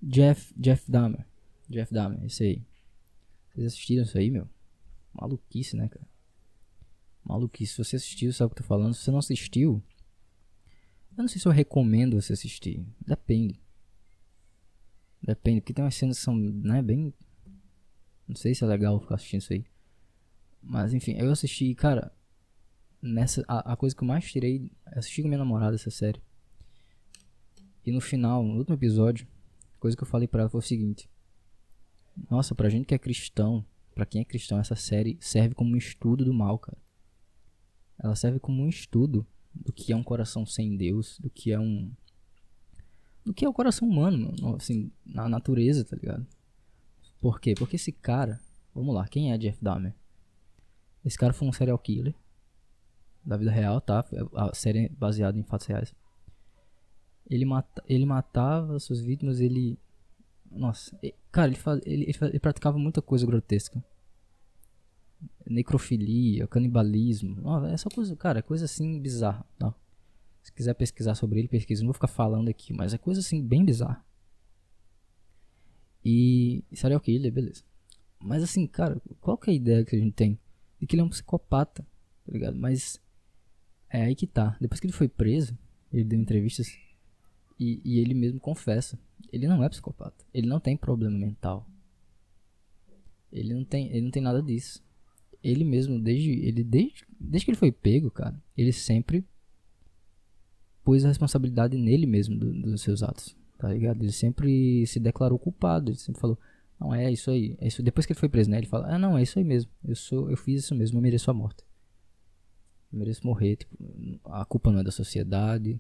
Jeff, 0.04 0.54
Jeff 0.56 0.90
Dahmer. 0.90 1.26
Jeff 1.70 1.94
Dahmer, 1.94 2.24
isso 2.26 2.42
aí. 2.44 2.64
Vocês 3.54 3.68
assistiram 3.68 4.04
isso 4.04 4.18
aí, 4.18 4.32
meu? 4.32 4.50
Maluquice, 5.14 5.76
né, 5.76 5.88
cara? 5.88 6.08
Maluquice. 7.24 7.74
Se 7.74 7.78
você 7.84 7.96
assistiu, 7.96 8.34
sabe 8.34 8.52
o 8.52 8.56
que 8.56 8.62
eu 8.62 8.64
tô 8.64 8.68
falando. 8.68 8.94
Se 8.94 9.04
você 9.04 9.12
não 9.12 9.20
assistiu, 9.20 9.84
eu 11.18 11.22
não 11.24 11.28
sei 11.28 11.42
se 11.42 11.48
eu 11.48 11.52
recomendo 11.52 12.20
você 12.20 12.34
assistir. 12.34 12.84
Depende. 13.06 13.62
Depende, 15.22 15.62
porque 15.62 15.74
tem 15.74 15.84
umas 15.84 15.96
cenas 15.96 16.18
que 16.18 16.24
são, 16.24 16.36
né, 16.36 16.82
bem. 16.82 17.14
Não 18.28 18.36
sei 18.36 18.56
se 18.56 18.64
é 18.64 18.68
legal 18.68 19.00
ficar 19.00 19.16
assistindo 19.16 19.42
isso 19.42 19.54
aí. 19.54 19.66
Mas 20.62 20.94
enfim, 20.94 21.14
eu 21.18 21.32
assisti, 21.32 21.74
cara. 21.76 22.12
Nessa. 23.02 23.44
A, 23.48 23.74
a 23.74 23.76
coisa 23.76 23.96
que 23.96 24.04
eu 24.04 24.08
mais 24.08 24.30
tirei. 24.32 24.72
Assisti 24.86 25.22
com 25.22 25.28
minha 25.28 25.38
namorada 25.38 25.76
essa 25.76 25.92
série. 25.92 26.22
E 27.86 27.92
no 27.92 28.02
final, 28.02 28.44
no 28.44 28.58
último 28.58 28.76
episódio, 28.76 29.28
a 29.76 29.80
coisa 29.80 29.98
que 29.98 30.04
eu 30.04 30.08
falei 30.08 30.28
pra 30.28 30.42
ela 30.42 30.50
foi 30.50 30.60
o 30.60 30.64
seguinte. 30.64 31.10
Nossa, 32.30 32.54
pra 32.54 32.70
gente 32.70 32.86
que 32.86 32.96
é 32.96 33.00
cristão, 33.00 33.66
pra 33.94 34.06
quem 34.06 34.22
é 34.22 34.26
cristão, 34.26 34.60
essa 34.60 34.76
série 34.76 35.18
serve 35.20 35.56
como 35.56 35.74
um 35.74 35.78
estudo 35.78 36.26
do 36.26 36.34
mal, 36.34 36.58
cara. 36.58 36.78
Ela 37.98 38.16
serve 38.16 38.40
como 38.40 38.64
um 38.64 38.70
estudo 38.70 39.26
do 39.54 39.74
que 39.74 39.92
é 39.92 39.96
um 39.96 40.04
coração 40.04 40.46
sem 40.46 40.78
Deus, 40.78 41.20
do 41.20 41.30
que 41.30 41.52
é 41.52 41.60
um. 41.60 41.92
do 43.26 43.34
que 43.34 43.44
é 43.44 43.50
o 43.50 43.54
coração 43.54 43.88
humano, 43.88 44.34
assim, 44.56 44.92
na 45.06 45.28
natureza, 45.28 45.84
tá 45.84 45.96
ligado? 45.96 46.26
Por 47.20 47.40
quê? 47.40 47.54
Porque 47.58 47.76
esse 47.76 47.92
cara. 47.92 48.40
Vamos 48.74 48.96
lá, 48.96 49.08
quem 49.08 49.34
é 49.34 49.38
Jeff 49.38 49.58
Dahmer? 49.62 49.94
Esse 51.04 51.18
cara 51.18 51.34
foi 51.34 51.48
um 51.48 51.52
serial 51.52 51.78
killer. 51.78 52.16
Da 53.26 53.36
vida 53.36 53.52
real, 53.52 53.82
tá? 53.82 54.06
A 54.36 54.54
série 54.54 54.86
é 54.86 54.90
baseada 54.90 55.38
em 55.38 55.44
fatos 55.44 55.68
reais. 55.68 55.94
Ele, 57.30 57.46
mata, 57.46 57.84
ele 57.88 58.06
matava 58.06 58.80
suas 58.80 59.02
vítimas, 59.02 59.40
ele 59.40 59.78
nossa, 60.52 60.98
cara, 61.32 61.48
ele, 61.48 61.58
faz, 61.58 61.82
ele, 61.86 62.04
ele, 62.04 62.18
ele, 62.22 62.40
praticava 62.40 62.78
muita 62.78 63.02
coisa 63.02 63.26
grotesca. 63.26 63.84
Necrofilia, 65.46 66.48
canibalismo. 66.48 67.42
essa 67.68 67.90
coisa, 67.90 68.16
cara, 68.16 68.40
é 68.40 68.42
coisa 68.42 68.66
assim 68.66 69.00
bizarra. 69.00 69.46
Tá? 69.58 69.74
Se 70.42 70.52
quiser 70.54 70.74
pesquisar 70.74 71.16
sobre 71.16 71.40
ele, 71.40 71.48
pesquisa. 71.48 71.82
Não 71.82 71.88
vou 71.88 71.94
ficar 71.94 72.08
falando 72.08 72.50
aqui, 72.50 72.74
mas 72.74 72.94
é 72.94 72.98
coisa 72.98 73.20
assim 73.20 73.46
bem 73.46 73.66
bizarra. 73.66 74.04
E 76.04 76.64
serial 76.74 77.00
killer, 77.00 77.32
beleza. 77.32 77.64
Mas 78.20 78.44
assim, 78.44 78.66
cara, 78.66 79.02
qual 79.20 79.38
que 79.38 79.50
é 79.50 79.54
a 79.54 79.56
ideia 79.56 79.86
que 79.86 79.96
a 79.96 80.00
gente 80.00 80.14
tem? 80.14 80.40
De 80.80 80.88
que 80.88 80.96
ele 80.96 81.02
é 81.02 81.06
um 81.06 81.10
psicopata, 81.10 81.84
tá 82.26 82.32
ligado? 82.32 82.58
Mas 82.58 83.02
é 83.90 84.04
aí 84.04 84.16
que 84.16 84.28
tá. 84.28 84.58
Depois 84.60 84.80
que 84.80 84.88
ele 84.88 84.94
foi 84.94 85.08
preso, 85.08 85.58
ele 85.92 86.04
deu 86.04 86.20
entrevistas 86.20 86.68
e, 87.60 87.82
e 87.84 88.00
ele 88.00 88.14
mesmo 88.14 88.40
confessa 88.40 88.98
ele 89.32 89.48
não 89.48 89.64
é 89.64 89.70
psicopata. 89.70 90.26
Ele 90.34 90.48
não 90.48 90.60
tem 90.60 90.76
problema 90.76 91.18
mental. 91.18 91.68
Ele 93.32 93.54
não 93.54 93.64
tem, 93.64 93.88
ele 93.92 94.02
não 94.02 94.12
tem 94.12 94.24
nada 94.24 94.42
disso. 94.42 94.84
Ele 95.44 95.64
mesmo, 95.64 96.00
desde, 96.00 96.32
ele, 96.32 96.64
desde, 96.64 97.06
desde 97.20 97.46
que 97.46 97.52
ele 97.52 97.58
foi 97.58 97.72
pego, 97.72 98.12
cara, 98.12 98.36
ele 98.58 98.74
sempre 98.74 99.26
pôs 100.84 101.06
a 101.06 101.10
responsabilidade 101.10 101.78
nele 101.78 102.06
mesmo 102.06 102.38
do, 102.38 102.52
dos 102.52 102.82
seus 102.82 103.04
atos. 103.04 103.36
Tá 103.58 103.70
ligado? 103.70 104.02
Ele 104.04 104.12
sempre 104.12 104.86
se 104.88 105.00
declarou 105.00 105.38
culpado. 105.38 105.92
Ele 105.92 105.98
sempre 105.98 106.20
falou: 106.20 106.38
Não, 106.80 106.94
é 106.94 107.12
isso 107.12 107.30
aí. 107.30 107.56
É 107.60 107.68
isso. 107.68 107.84
Depois 107.84 108.06
que 108.06 108.14
ele 108.14 108.20
foi 108.20 108.30
preso, 108.30 108.50
né? 108.50 108.58
Ele 108.58 108.68
fala: 108.68 108.88
Ah, 108.88 108.98
não, 108.98 109.18
é 109.18 109.22
isso 109.22 109.38
aí 109.38 109.46
mesmo. 109.46 109.70
Eu, 109.84 109.96
sou, 109.96 110.30
eu 110.32 110.38
fiz 110.38 110.64
isso 110.64 110.74
mesmo. 110.74 110.98
Eu 110.98 111.02
mereço 111.02 111.30
a 111.30 111.34
morte. 111.34 111.64
Eu 112.92 113.00
mereço 113.00 113.26
morrer. 113.28 113.58
Tipo, 113.58 113.78
a 114.26 114.46
culpa 114.46 114.72
não 114.72 114.80
é 114.80 114.84
da 114.84 114.92
sociedade. 114.92 115.80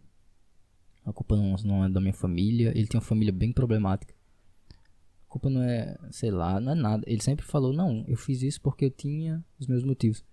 A 1.09 1.13
culpa 1.13 1.35
não, 1.35 1.55
não 1.63 1.83
é 1.83 1.89
da 1.89 1.99
minha 1.99 2.13
família. 2.13 2.71
Ele 2.75 2.87
tem 2.87 2.99
uma 2.99 3.05
família 3.05 3.33
bem 3.33 3.51
problemática. 3.51 4.13
A 5.27 5.31
culpa 5.31 5.49
não 5.49 5.63
é, 5.63 5.97
sei 6.11 6.29
lá, 6.29 6.59
não 6.59 6.71
é 6.71 6.75
nada. 6.75 7.03
Ele 7.07 7.21
sempre 7.21 7.45
falou: 7.45 7.73
Não, 7.73 8.05
eu 8.07 8.15
fiz 8.15 8.43
isso 8.43 8.61
porque 8.61 8.85
eu 8.85 8.91
tinha 8.91 9.43
os 9.59 9.65
meus 9.67 9.83
motivos. 9.83 10.23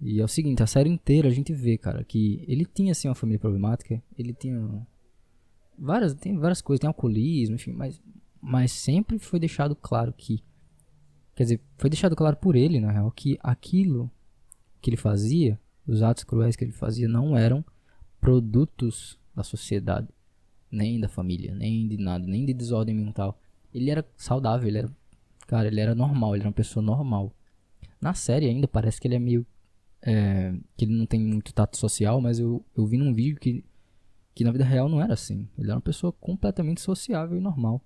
E 0.00 0.20
é 0.20 0.24
o 0.24 0.28
seguinte: 0.28 0.62
a 0.62 0.66
série 0.66 0.88
inteira 0.88 1.28
a 1.28 1.32
gente 1.32 1.52
vê, 1.52 1.76
cara, 1.76 2.04
que 2.04 2.44
ele 2.46 2.64
tinha 2.64 2.92
assim 2.92 3.08
uma 3.08 3.14
família 3.14 3.40
problemática. 3.40 4.00
Ele 4.16 4.32
tinha 4.32 4.86
várias, 5.76 6.14
tem 6.14 6.38
várias 6.38 6.62
coisas, 6.62 6.80
tem 6.80 6.88
alcoolismo, 6.88 7.56
enfim, 7.56 7.72
mas, 7.72 8.00
mas 8.40 8.70
sempre 8.70 9.18
foi 9.18 9.40
deixado 9.40 9.74
claro 9.74 10.12
que. 10.12 10.42
Quer 11.34 11.42
dizer, 11.42 11.60
foi 11.76 11.90
deixado 11.90 12.16
claro 12.16 12.36
por 12.36 12.56
ele, 12.56 12.80
na 12.80 12.90
real, 12.90 13.10
que 13.10 13.36
aquilo 13.42 14.10
que 14.80 14.90
ele 14.90 14.96
fazia, 14.96 15.60
os 15.86 16.02
atos 16.02 16.24
cruéis 16.24 16.56
que 16.56 16.64
ele 16.64 16.72
fazia, 16.72 17.08
não 17.08 17.36
eram 17.36 17.64
produtos 18.20 19.18
da 19.36 19.44
sociedade, 19.44 20.08
nem 20.70 20.98
da 20.98 21.08
família, 21.08 21.54
nem 21.54 21.86
de 21.86 21.98
nada, 21.98 22.26
nem 22.26 22.46
de 22.46 22.54
desordem 22.54 22.94
mental. 22.94 23.38
Ele 23.72 23.90
era 23.90 24.04
saudável, 24.16 24.66
ele 24.66 24.78
era, 24.78 24.90
cara, 25.46 25.68
ele 25.68 25.80
era 25.80 25.94
normal, 25.94 26.34
ele 26.34 26.42
era 26.42 26.48
uma 26.48 26.54
pessoa 26.54 26.82
normal. 26.82 27.32
Na 28.00 28.14
série 28.14 28.48
ainda 28.48 28.66
parece 28.66 29.00
que 29.00 29.06
ele 29.06 29.16
é 29.16 29.18
meio 29.18 29.46
é, 30.02 30.54
que 30.76 30.84
ele 30.84 30.94
não 30.94 31.06
tem 31.06 31.20
muito 31.20 31.52
tato 31.52 31.76
social, 31.76 32.20
mas 32.20 32.38
eu, 32.38 32.64
eu 32.76 32.86
vi 32.86 32.96
num 32.96 33.12
vídeo 33.12 33.38
que, 33.38 33.64
que 34.34 34.44
na 34.44 34.52
vida 34.52 34.64
real 34.64 34.88
não 34.88 35.02
era 35.02 35.12
assim. 35.12 35.48
Ele 35.58 35.68
era 35.68 35.76
uma 35.76 35.82
pessoa 35.82 36.12
completamente 36.12 36.80
sociável 36.80 37.36
e 37.36 37.40
normal. 37.40 37.84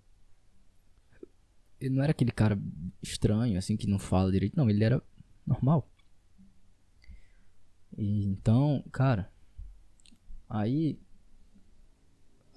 Ele 1.80 1.94
não 1.94 2.02
era 2.02 2.10
aquele 2.10 2.30
cara 2.30 2.60
estranho, 3.02 3.58
assim, 3.58 3.76
que 3.76 3.86
não 3.86 3.98
fala 3.98 4.30
direito. 4.30 4.56
Não, 4.56 4.68
ele 4.68 4.84
era 4.84 5.02
normal. 5.46 5.90
E, 7.96 8.26
então, 8.26 8.84
cara, 8.92 9.32
aí 10.48 11.00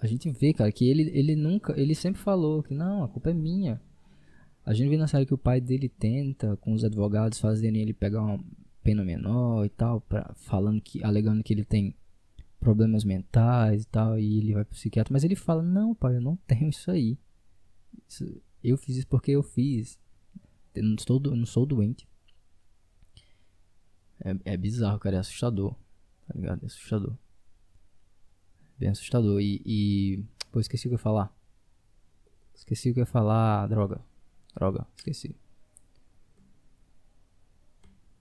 a 0.03 0.07
gente 0.07 0.29
vê, 0.29 0.53
cara, 0.53 0.69
que 0.69 0.85
ele, 0.85 1.09
ele 1.17 1.33
nunca, 1.33 1.79
ele 1.79 1.95
sempre 1.95 2.21
falou 2.21 2.61
que 2.61 2.73
não, 2.73 3.05
a 3.05 3.07
culpa 3.07 3.29
é 3.29 3.33
minha. 3.33 3.81
A 4.65 4.73
gente 4.73 4.89
vê 4.89 4.97
na 4.97 5.07
série 5.07 5.25
que 5.25 5.33
o 5.33 5.37
pai 5.37 5.61
dele 5.61 5.87
tenta, 5.87 6.57
com 6.57 6.73
os 6.73 6.83
advogados, 6.83 7.39
fazerem 7.39 7.81
ele 7.81 7.93
pegar 7.93 8.21
uma 8.21 8.43
pena 8.83 9.01
menor 9.01 9.65
e 9.65 9.69
tal, 9.69 10.01
pra, 10.01 10.33
falando 10.35 10.81
que, 10.81 11.01
alegando 11.01 11.41
que 11.41 11.53
ele 11.53 11.63
tem 11.63 11.95
problemas 12.59 13.05
mentais 13.05 13.83
e 13.83 13.87
tal, 13.87 14.19
e 14.19 14.39
ele 14.39 14.53
vai 14.53 14.65
pro 14.65 14.75
psiquiatra, 14.75 15.13
mas 15.13 15.23
ele 15.23 15.37
fala, 15.37 15.63
não, 15.63 15.95
pai, 15.95 16.17
eu 16.17 16.21
não 16.21 16.35
tenho 16.35 16.69
isso 16.69 16.91
aí. 16.91 17.17
Isso, 18.05 18.41
eu 18.61 18.77
fiz 18.77 18.97
isso 18.97 19.07
porque 19.07 19.31
eu 19.31 19.41
fiz. 19.41 19.97
Eu 20.75 20.83
não, 20.83 20.95
estou, 20.95 21.21
eu 21.23 21.35
não 21.35 21.45
sou 21.45 21.65
doente. 21.65 22.05
É, 24.19 24.53
é 24.53 24.57
bizarro, 24.57 24.99
cara. 24.99 25.15
É 25.15 25.19
assustador. 25.19 25.75
Tá 26.27 26.33
ligado? 26.35 26.61
É 26.63 26.65
assustador. 26.65 27.17
Bem 28.77 28.89
assustador. 28.89 29.39
E, 29.41 29.61
e. 29.65 30.23
Pô, 30.51 30.59
esqueci 30.59 30.87
o 30.87 30.89
que 30.89 30.95
eu 30.95 30.97
ia 30.97 31.03
falar. 31.03 31.35
Esqueci 32.53 32.89
o 32.89 32.93
que 32.93 32.99
eu 32.99 33.03
ia 33.03 33.07
falar. 33.07 33.67
Droga. 33.67 34.01
Droga, 34.55 34.87
esqueci. 34.95 35.35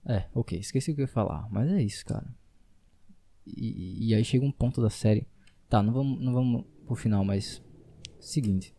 É, 0.05 0.29
ok, 0.35 0.59
esqueci 0.59 0.91
o 0.91 0.95
que 0.95 1.03
eu 1.03 1.05
ia 1.05 1.09
falar. 1.09 1.49
Mas 1.51 1.71
é 1.71 1.83
isso, 1.83 2.05
cara. 2.05 2.27
E, 3.47 4.09
e 4.09 4.15
aí 4.15 4.25
chega 4.25 4.45
um 4.45 4.53
ponto 4.53 4.81
da 4.81 4.91
série. 4.91 5.27
Tá, 5.69 5.83
não 5.83 5.93
vamos, 5.93 6.21
não 6.21 6.33
vamos 6.33 6.65
pro 6.87 6.95
final, 6.95 7.25
mas. 7.25 7.63
Seguinte. 8.19 8.75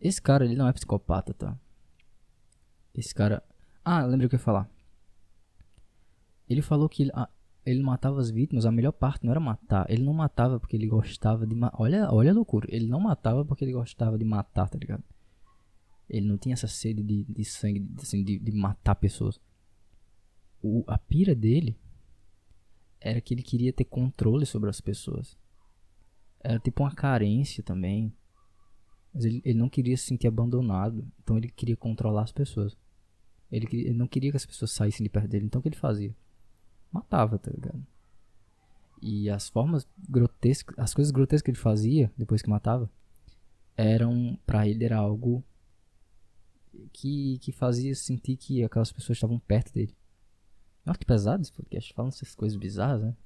Esse 0.00 0.20
cara, 0.20 0.44
ele 0.44 0.56
não 0.56 0.68
é 0.68 0.72
psicopata, 0.72 1.32
tá? 1.32 1.58
Esse 2.94 3.14
cara. 3.14 3.42
Ah, 3.84 4.04
lembra 4.04 4.26
o 4.26 4.28
que 4.28 4.34
eu 4.34 4.38
ia 4.38 4.44
falar. 4.44 4.70
Ele 6.48 6.62
falou 6.62 6.88
que 6.88 7.10
ah, 7.12 7.28
ele 7.66 7.82
matava 7.82 8.20
as 8.20 8.30
vítimas, 8.30 8.64
a 8.64 8.70
melhor 8.70 8.92
parte 8.92 9.24
não 9.24 9.32
era 9.32 9.40
matar. 9.40 9.90
Ele 9.90 10.04
não 10.04 10.14
matava 10.14 10.60
porque 10.60 10.76
ele 10.76 10.86
gostava 10.86 11.44
de 11.44 11.54
matar. 11.54 11.82
Olha, 11.82 12.08
olha 12.12 12.30
a 12.30 12.34
loucura. 12.34 12.68
Ele 12.70 12.86
não 12.86 13.00
matava 13.00 13.44
porque 13.44 13.64
ele 13.64 13.72
gostava 13.72 14.16
de 14.16 14.24
matar, 14.24 14.68
tá 14.68 14.78
ligado? 14.78 15.02
Ele 16.08 16.28
não 16.28 16.38
tinha 16.38 16.52
essa 16.52 16.68
sede 16.68 17.02
de, 17.02 17.24
de 17.24 17.44
sangue, 17.44 17.84
assim, 18.00 18.22
de, 18.22 18.38
de 18.38 18.52
matar 18.52 18.94
pessoas. 18.94 19.40
O, 20.62 20.84
a 20.86 20.96
pira 20.96 21.34
dele 21.34 21.76
era 23.00 23.20
que 23.20 23.34
ele 23.34 23.42
queria 23.42 23.72
ter 23.72 23.84
controle 23.84 24.46
sobre 24.46 24.70
as 24.70 24.80
pessoas. 24.80 25.36
Era 26.38 26.60
tipo 26.60 26.84
uma 26.84 26.94
carência 26.94 27.64
também. 27.64 28.14
Mas 29.12 29.24
ele, 29.24 29.42
ele 29.44 29.58
não 29.58 29.68
queria 29.68 29.96
se 29.96 30.04
sentir 30.04 30.28
abandonado. 30.28 31.04
Então 31.20 31.36
ele 31.36 31.48
queria 31.48 31.76
controlar 31.76 32.22
as 32.22 32.32
pessoas. 32.32 32.76
Ele, 33.50 33.66
ele 33.72 33.98
não 33.98 34.06
queria 34.06 34.30
que 34.30 34.36
as 34.36 34.46
pessoas 34.46 34.70
saíssem 34.70 35.02
de 35.02 35.10
perto 35.10 35.26
dele. 35.26 35.46
Então 35.46 35.58
o 35.58 35.62
que 35.62 35.68
ele 35.68 35.74
fazia? 35.74 36.14
Matava, 36.96 37.38
tá 37.38 37.50
ligado? 37.50 37.84
E 39.02 39.28
as 39.28 39.48
formas 39.48 39.86
grotescas, 40.08 40.76
as 40.78 40.94
coisas 40.94 41.10
grotescas 41.10 41.42
que 41.42 41.50
ele 41.50 41.58
fazia 41.58 42.10
depois 42.16 42.40
que 42.40 42.48
matava, 42.48 42.90
eram, 43.76 44.38
para 44.46 44.66
ele, 44.66 44.84
era 44.84 44.96
algo 44.96 45.44
que, 46.92 47.38
que 47.38 47.52
fazia 47.52 47.94
sentir 47.94 48.36
que 48.36 48.64
aquelas 48.64 48.90
pessoas 48.90 49.16
estavam 49.16 49.38
perto 49.38 49.72
dele. 49.72 49.94
Nossa, 50.84 50.98
que 50.98 51.04
pesado 51.04 51.42
esse 51.42 51.52
podcast, 51.52 51.92
falando 51.92 52.12
essas 52.12 52.34
coisas 52.34 52.56
bizarras, 52.56 53.02
né? 53.02 53.16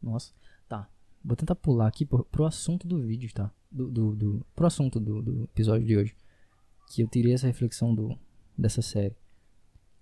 Nossa, 0.00 0.32
tá. 0.68 0.88
Vou 1.24 1.36
tentar 1.36 1.54
pular 1.54 1.86
aqui 1.86 2.06
pro, 2.06 2.24
pro 2.24 2.46
assunto 2.46 2.86
do 2.86 3.02
vídeo, 3.02 3.30
tá? 3.34 3.50
Do, 3.70 3.90
do, 3.90 4.16
do, 4.16 4.46
pro 4.54 4.66
assunto 4.66 4.98
do, 4.98 5.20
do 5.22 5.44
episódio 5.44 5.86
de 5.86 5.96
hoje. 5.96 6.16
Que 6.88 7.02
eu 7.02 7.08
tirei 7.08 7.34
essa 7.34 7.46
reflexão 7.46 7.94
do, 7.94 8.18
dessa 8.56 8.80
série. 8.80 9.16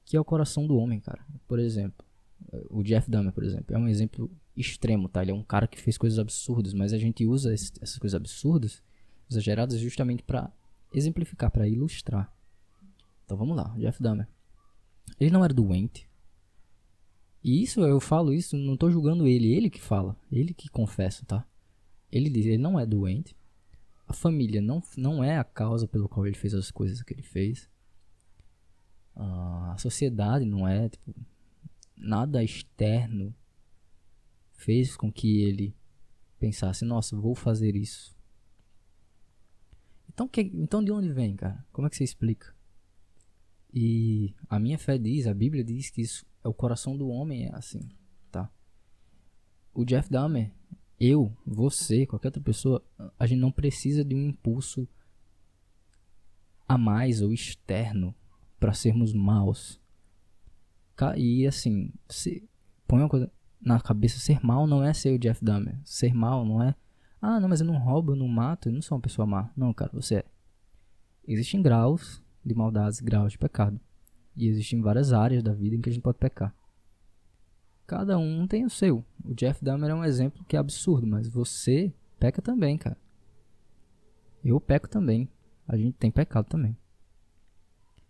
Que 0.04 0.16
é 0.16 0.20
o 0.20 0.24
coração 0.24 0.66
do 0.66 0.76
homem, 0.76 1.00
cara. 1.00 1.24
Por 1.46 1.58
exemplo, 1.58 2.04
o 2.68 2.82
Jeff 2.82 3.10
Dahmer, 3.10 3.32
por 3.32 3.44
exemplo, 3.44 3.74
é 3.74 3.78
um 3.78 3.88
exemplo 3.88 4.30
extremo, 4.56 5.08
tá? 5.08 5.22
Ele 5.22 5.30
é 5.30 5.34
um 5.34 5.42
cara 5.42 5.66
que 5.66 5.80
fez 5.80 5.96
coisas 5.96 6.18
absurdas, 6.18 6.74
mas 6.74 6.92
a 6.92 6.98
gente 6.98 7.24
usa 7.24 7.54
esse, 7.54 7.72
essas 7.80 7.98
coisas 7.98 8.14
absurdas, 8.14 8.82
exageradas, 9.30 9.78
justamente 9.78 10.22
para 10.22 10.52
exemplificar, 10.92 11.50
para 11.50 11.68
ilustrar. 11.68 12.32
Então 13.24 13.36
vamos 13.36 13.56
lá, 13.56 13.74
Jeff 13.78 14.02
Dahmer. 14.02 14.28
Ele 15.18 15.30
não 15.30 15.44
era 15.44 15.54
doente. 15.54 16.08
E 17.42 17.62
isso 17.62 17.80
eu 17.80 18.00
falo 18.00 18.32
isso, 18.32 18.56
não 18.56 18.76
tô 18.76 18.90
julgando 18.90 19.26
ele, 19.26 19.52
ele 19.52 19.70
que 19.70 19.80
fala, 19.80 20.16
ele 20.30 20.52
que 20.52 20.68
confessa, 20.68 21.24
tá? 21.24 21.46
Ele 22.12 22.28
diz, 22.28 22.44
ele 22.46 22.58
não 22.58 22.78
é 22.78 22.84
doente. 22.84 23.36
A 24.06 24.12
família 24.12 24.60
não, 24.60 24.82
não 24.96 25.22
é 25.22 25.38
a 25.38 25.44
causa 25.44 25.86
pelo 25.86 26.08
qual 26.08 26.26
ele 26.26 26.36
fez 26.36 26.52
as 26.52 26.70
coisas 26.70 27.02
que 27.02 27.14
ele 27.14 27.22
fez. 27.22 27.70
A 29.14 29.76
sociedade 29.78 30.44
não 30.44 30.66
é, 30.66 30.88
tipo, 30.88 31.14
nada 32.00 32.42
externo 32.42 33.34
fez 34.52 34.96
com 34.96 35.12
que 35.12 35.42
ele 35.42 35.74
pensasse, 36.38 36.84
nossa, 36.84 37.16
vou 37.16 37.34
fazer 37.34 37.76
isso. 37.76 38.16
Então, 40.08 40.26
que, 40.26 40.40
então 40.40 40.82
de 40.82 40.90
onde 40.90 41.12
vem, 41.12 41.36
cara? 41.36 41.64
Como 41.72 41.86
é 41.86 41.90
que 41.90 41.96
você 41.96 42.04
explica? 42.04 42.54
E 43.72 44.34
a 44.48 44.58
minha 44.58 44.78
fé 44.78 44.98
diz, 44.98 45.26
a 45.26 45.34
Bíblia 45.34 45.62
diz 45.62 45.90
que 45.90 46.02
isso 46.02 46.26
é 46.42 46.48
o 46.48 46.54
coração 46.54 46.96
do 46.96 47.08
homem 47.08 47.46
é 47.46 47.54
assim, 47.54 47.88
tá? 48.30 48.50
O 49.72 49.84
Jeff 49.84 50.10
Dahmer, 50.10 50.52
eu, 50.98 51.34
você, 51.46 52.04
qualquer 52.04 52.28
outra 52.28 52.42
pessoa, 52.42 52.84
a 53.18 53.26
gente 53.26 53.38
não 53.38 53.52
precisa 53.52 54.04
de 54.04 54.14
um 54.14 54.28
impulso 54.28 54.88
a 56.68 56.76
mais 56.76 57.22
ou 57.22 57.32
externo 57.32 58.14
para 58.58 58.74
sermos 58.74 59.12
maus. 59.12 59.79
E 61.16 61.46
assim, 61.46 61.92
se 62.08 62.48
põe 62.86 63.00
uma 63.00 63.08
coisa 63.08 63.30
na 63.60 63.80
cabeça, 63.80 64.18
ser 64.18 64.40
mal 64.44 64.66
não 64.66 64.82
é 64.82 64.92
ser 64.92 65.14
o 65.14 65.18
Jeff 65.18 65.44
Dahmer. 65.44 65.78
Ser 65.84 66.14
mal 66.14 66.44
não 66.44 66.62
é, 66.62 66.74
ah, 67.20 67.38
não, 67.38 67.48
mas 67.48 67.60
eu 67.60 67.66
não 67.66 67.76
roubo, 67.76 68.12
eu 68.12 68.16
não 68.16 68.26
mato, 68.26 68.68
eu 68.68 68.72
não 68.72 68.80
sou 68.80 68.96
uma 68.96 69.02
pessoa 69.02 69.26
má. 69.26 69.50
Não, 69.54 69.74
cara, 69.74 69.90
você 69.92 70.16
é. 70.16 70.24
Existem 71.28 71.60
graus 71.60 72.22
de 72.44 72.54
maldades, 72.54 73.00
graus 73.00 73.32
de 73.32 73.38
pecado. 73.38 73.78
E 74.34 74.48
existem 74.48 74.80
várias 74.80 75.12
áreas 75.12 75.42
da 75.42 75.52
vida 75.52 75.76
em 75.76 75.80
que 75.80 75.90
a 75.90 75.92
gente 75.92 76.02
pode 76.02 76.18
pecar. 76.18 76.54
Cada 77.86 78.16
um 78.18 78.46
tem 78.46 78.64
o 78.64 78.70
seu. 78.70 79.04
O 79.22 79.34
Jeff 79.34 79.62
Dahmer 79.62 79.90
é 79.90 79.94
um 79.94 80.04
exemplo 80.04 80.44
que 80.46 80.56
é 80.56 80.58
absurdo, 80.58 81.06
mas 81.06 81.28
você 81.28 81.92
peca 82.18 82.40
também, 82.40 82.78
cara. 82.78 82.96
Eu 84.42 84.58
peco 84.58 84.88
também. 84.88 85.28
A 85.68 85.76
gente 85.76 85.92
tem 85.98 86.10
pecado 86.10 86.46
também. 86.46 86.76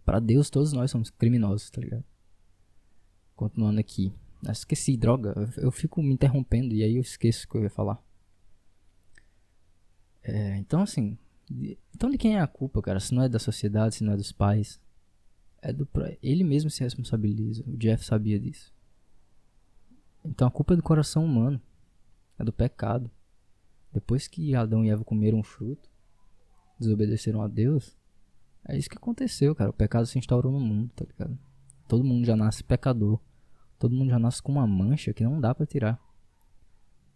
Para 0.04 0.20
Deus, 0.20 0.50
todos 0.50 0.73
nós 0.73 0.90
somos 0.90 1.11
criminosos, 1.11 1.68
tá 1.70 1.80
ligado? 1.80 2.04
Continuando 3.40 3.80
aqui. 3.80 4.12
Ah, 4.47 4.52
esqueci, 4.52 4.99
droga. 4.99 5.50
Eu 5.56 5.70
fico 5.70 6.02
me 6.02 6.12
interrompendo 6.12 6.75
e 6.75 6.82
aí 6.82 6.97
eu 6.97 7.00
esqueço 7.00 7.47
o 7.47 7.49
que 7.49 7.56
eu 7.56 7.62
ia 7.62 7.70
falar. 7.70 7.99
É, 10.23 10.59
então, 10.59 10.82
assim. 10.82 11.16
Então, 11.94 12.11
de 12.11 12.18
quem 12.18 12.37
é 12.37 12.40
a 12.42 12.47
culpa, 12.47 12.82
cara? 12.82 13.00
Se 13.00 13.14
não 13.14 13.23
é 13.23 13.30
da 13.30 13.38
sociedade, 13.38 13.94
se 13.94 14.04
não 14.04 14.12
é 14.12 14.16
dos 14.18 14.30
pais. 14.30 14.78
É 15.62 15.73
do. 15.73 15.88
Ele 16.23 16.44
mesmo 16.44 16.68
se 16.68 16.85
responsabiliza. 16.85 17.64
O 17.66 17.78
Jeff 17.78 18.04
sabia 18.04 18.38
disso. 18.38 18.70
Então, 20.23 20.47
a 20.47 20.50
culpa 20.50 20.75
é 20.75 20.76
do 20.76 20.82
coração 20.82 21.25
humano. 21.25 21.59
É 22.38 22.44
do 22.44 22.52
pecado. 22.52 23.11
Depois 23.90 24.28
que 24.28 24.54
Adão 24.54 24.85
e 24.85 24.90
Eva 24.90 25.02
comeram 25.02 25.38
um 25.38 25.42
fruto, 25.42 25.88
desobedeceram 26.78 27.40
a 27.40 27.49
Deus. 27.49 27.97
É 28.68 28.76
isso 28.76 28.90
que 28.90 28.99
aconteceu, 28.99 29.54
cara. 29.54 29.70
O 29.70 29.73
pecado 29.73 30.04
se 30.04 30.18
instaurou 30.18 30.52
no 30.52 30.61
mundo, 30.61 30.90
tá 30.94 31.06
ligado? 31.06 31.38
Todo 31.88 32.04
mundo 32.04 32.26
já 32.26 32.37
nasce 32.37 32.62
pecador. 32.62 33.18
Todo 33.81 33.97
mundo 33.97 34.11
já 34.11 34.19
nasce 34.19 34.43
com 34.43 34.53
uma 34.53 34.67
mancha 34.67 35.15
que 35.15 35.25
não 35.25 35.41
dá 35.41 35.55
para 35.55 35.65
tirar. 35.65 35.99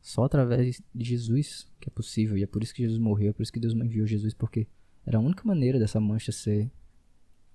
Só 0.00 0.25
através 0.25 0.83
de 0.94 1.04
Jesus 1.04 1.71
que 1.78 1.90
é 1.90 1.92
possível. 1.92 2.38
E 2.38 2.42
é 2.42 2.47
por 2.47 2.62
isso 2.62 2.75
que 2.75 2.83
Jesus 2.83 2.99
morreu, 2.99 3.28
é 3.28 3.33
por 3.35 3.42
isso 3.42 3.52
que 3.52 3.61
Deus 3.61 3.75
enviou 3.75 4.06
Jesus, 4.06 4.33
porque 4.33 4.66
era 5.04 5.18
a 5.18 5.21
única 5.21 5.47
maneira 5.47 5.78
dessa 5.78 6.00
mancha 6.00 6.33
ser 6.33 6.73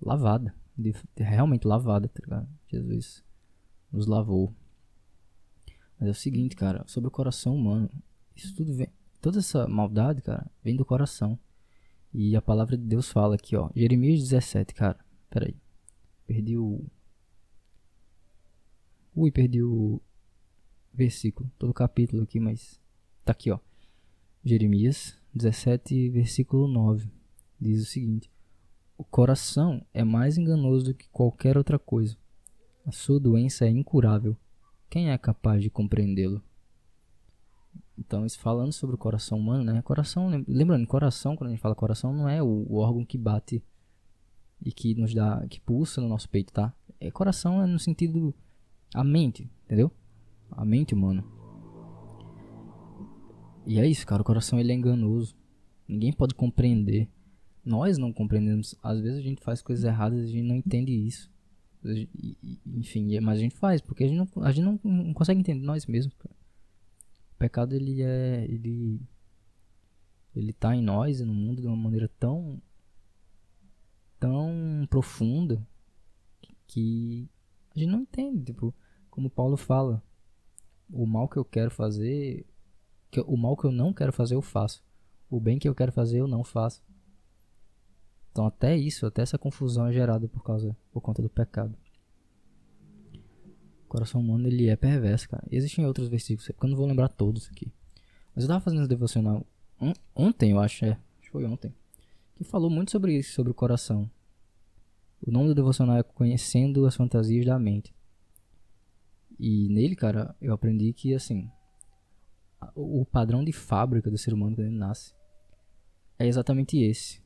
lavada. 0.00 0.54
De, 0.78 0.92
de 0.92 1.24
realmente 1.24 1.66
lavada, 1.66 2.06
tá 2.08 2.20
ligado? 2.22 2.48
Jesus 2.68 3.24
nos 3.90 4.06
lavou. 4.06 4.54
Mas 5.98 6.08
é 6.08 6.12
o 6.12 6.14
seguinte, 6.14 6.54
cara, 6.54 6.84
sobre 6.86 7.08
o 7.08 7.10
coração 7.10 7.56
humano. 7.56 7.90
Isso 8.36 8.54
tudo 8.54 8.72
vem. 8.72 8.92
Toda 9.20 9.40
essa 9.40 9.66
maldade, 9.66 10.22
cara, 10.22 10.48
vem 10.62 10.76
do 10.76 10.84
coração. 10.84 11.36
E 12.14 12.36
a 12.36 12.40
palavra 12.40 12.78
de 12.78 12.84
Deus 12.84 13.10
fala 13.10 13.34
aqui, 13.34 13.56
ó. 13.56 13.70
Jeremias 13.74 14.20
17, 14.20 14.72
cara. 14.72 15.04
Pera 15.28 15.46
aí. 15.48 15.56
Perdi 16.28 16.56
o 16.56 16.86
Ui, 19.14 19.30
perdi 19.32 19.62
o 19.62 20.00
versículo, 20.92 21.50
todo 21.58 21.70
o 21.70 21.74
capítulo 21.74 22.22
aqui, 22.22 22.38
mas 22.38 22.80
tá 23.24 23.32
aqui, 23.32 23.50
ó. 23.50 23.58
Jeremias 24.44 25.18
17, 25.34 26.08
versículo 26.10 26.68
9. 26.68 27.10
Diz 27.60 27.82
o 27.82 27.86
seguinte: 27.86 28.30
O 28.96 29.04
coração 29.04 29.84
é 29.92 30.04
mais 30.04 30.38
enganoso 30.38 30.86
do 30.86 30.94
que 30.94 31.08
qualquer 31.08 31.56
outra 31.58 31.78
coisa. 31.78 32.16
A 32.86 32.92
sua 32.92 33.18
doença 33.18 33.66
é 33.66 33.70
incurável. 33.70 34.36
Quem 34.88 35.10
é 35.10 35.18
capaz 35.18 35.62
de 35.62 35.70
compreendê-lo? 35.70 36.42
Então, 37.98 38.24
isso 38.24 38.38
falando 38.38 38.72
sobre 38.72 38.94
o 38.94 38.98
coração 38.98 39.38
humano, 39.38 39.64
né? 39.64 39.82
Coração, 39.82 40.28
lembrando, 40.48 40.86
coração, 40.86 41.36
quando 41.36 41.48
a 41.48 41.50
gente 41.50 41.60
fala 41.60 41.74
coração, 41.74 42.14
não 42.14 42.28
é 42.28 42.42
o, 42.42 42.64
o 42.68 42.76
órgão 42.76 43.04
que 43.04 43.18
bate 43.18 43.62
e 44.64 44.72
que 44.72 44.94
nos 44.94 45.12
dá, 45.12 45.46
que 45.48 45.60
pulsa 45.60 46.00
no 46.00 46.08
nosso 46.08 46.28
peito, 46.28 46.52
tá? 46.52 46.72
É 46.98 47.10
coração 47.10 47.62
é 47.62 47.66
no 47.66 47.78
sentido 47.78 48.34
a 48.94 49.04
mente, 49.04 49.48
entendeu? 49.64 49.90
A 50.50 50.64
mente 50.64 50.94
humana. 50.94 51.24
E 53.66 53.78
é 53.78 53.86
isso, 53.86 54.06
cara. 54.06 54.22
O 54.22 54.24
coração 54.24 54.58
ele 54.58 54.72
é 54.72 54.74
enganoso. 54.74 55.36
Ninguém 55.86 56.12
pode 56.12 56.34
compreender. 56.34 57.08
Nós 57.64 57.98
não 57.98 58.12
compreendemos. 58.12 58.74
Às 58.82 59.00
vezes 59.00 59.18
a 59.18 59.22
gente 59.22 59.42
faz 59.42 59.62
coisas 59.62 59.84
erradas 59.84 60.20
e 60.20 60.24
a 60.24 60.26
gente 60.26 60.46
não 60.46 60.56
entende 60.56 60.92
isso. 60.92 61.30
Enfim, 62.66 63.18
mas 63.20 63.38
a 63.38 63.42
gente 63.42 63.54
faz 63.54 63.80
porque 63.80 64.04
a 64.04 64.08
gente 64.08 64.18
não, 64.18 64.44
a 64.44 64.52
gente 64.52 64.64
não, 64.64 64.80
não 64.82 65.14
consegue 65.14 65.40
entender 65.40 65.64
nós 65.64 65.86
mesmos. 65.86 66.14
Cara. 66.14 66.34
O 67.32 67.38
pecado 67.38 67.74
ele 67.74 68.02
é 68.02 68.44
ele 68.48 69.00
ele 70.34 70.52
tá 70.52 70.76
em 70.76 70.82
nós 70.82 71.20
e 71.20 71.24
no 71.24 71.34
mundo 71.34 71.60
de 71.60 71.66
uma 71.66 71.76
maneira 71.76 72.08
tão 72.18 72.60
tão 74.18 74.86
profunda 74.90 75.66
que 76.66 77.28
gente 77.80 77.90
não 77.90 78.00
entende, 78.00 78.44
tipo, 78.44 78.74
como 79.10 79.28
Paulo 79.28 79.56
fala, 79.56 80.02
o 80.92 81.06
mal 81.06 81.28
que 81.28 81.36
eu 81.36 81.44
quero 81.44 81.70
fazer, 81.70 82.46
que 83.10 83.20
o 83.20 83.36
mal 83.36 83.56
que 83.56 83.64
eu 83.64 83.72
não 83.72 83.92
quero 83.92 84.12
fazer 84.12 84.34
eu 84.34 84.42
faço. 84.42 84.82
O 85.28 85.40
bem 85.40 85.58
que 85.58 85.68
eu 85.68 85.74
quero 85.74 85.92
fazer 85.92 86.20
eu 86.20 86.26
não 86.26 86.42
faço. 86.44 86.82
Então 88.30 88.46
até 88.46 88.76
isso, 88.76 89.06
até 89.06 89.22
essa 89.22 89.38
confusão 89.38 89.86
é 89.86 89.92
gerada 89.92 90.28
por 90.28 90.42
causa 90.42 90.76
por 90.92 91.00
conta 91.00 91.20
do 91.22 91.28
pecado. 91.28 91.76
O 93.84 93.88
coração 93.88 94.20
humano 94.20 94.46
ele 94.46 94.68
é 94.68 94.76
perverso, 94.76 95.28
cara. 95.28 95.42
Existem 95.50 95.84
outros 95.84 96.08
versículos, 96.08 96.46
porque 96.46 96.64
eu 96.64 96.70
não 96.70 96.76
vou 96.76 96.86
lembrar 96.86 97.08
todos 97.08 97.48
aqui. 97.48 97.72
Mas 98.34 98.44
eu 98.44 98.48
tava 98.48 98.60
fazendo 98.60 98.80
esse 98.80 98.88
devocional 98.88 99.44
ontem, 100.14 100.52
eu 100.52 100.60
acho, 100.60 100.84
é, 100.84 100.90
acho 100.90 101.22
que 101.22 101.30
foi 101.30 101.44
ontem, 101.44 101.74
que 102.36 102.44
falou 102.44 102.70
muito 102.70 102.90
sobre 102.90 103.16
isso, 103.16 103.32
sobre 103.32 103.50
o 103.50 103.54
coração. 103.54 104.08
O 105.22 105.30
nome 105.30 105.48
do 105.48 105.54
devocional 105.54 105.98
é 105.98 106.02
Conhecendo 106.02 106.86
as 106.86 106.96
Fantasias 106.96 107.44
da 107.44 107.58
Mente. 107.58 107.94
E 109.38 109.68
nele, 109.68 109.94
cara, 109.94 110.34
eu 110.40 110.52
aprendi 110.54 110.92
que, 110.94 111.14
assim, 111.14 111.50
o 112.74 113.04
padrão 113.04 113.44
de 113.44 113.52
fábrica 113.52 114.10
do 114.10 114.16
ser 114.16 114.32
humano 114.32 114.56
quando 114.56 114.66
ele 114.66 114.76
nasce 114.76 115.14
é 116.18 116.26
exatamente 116.26 116.78
esse. 116.78 117.22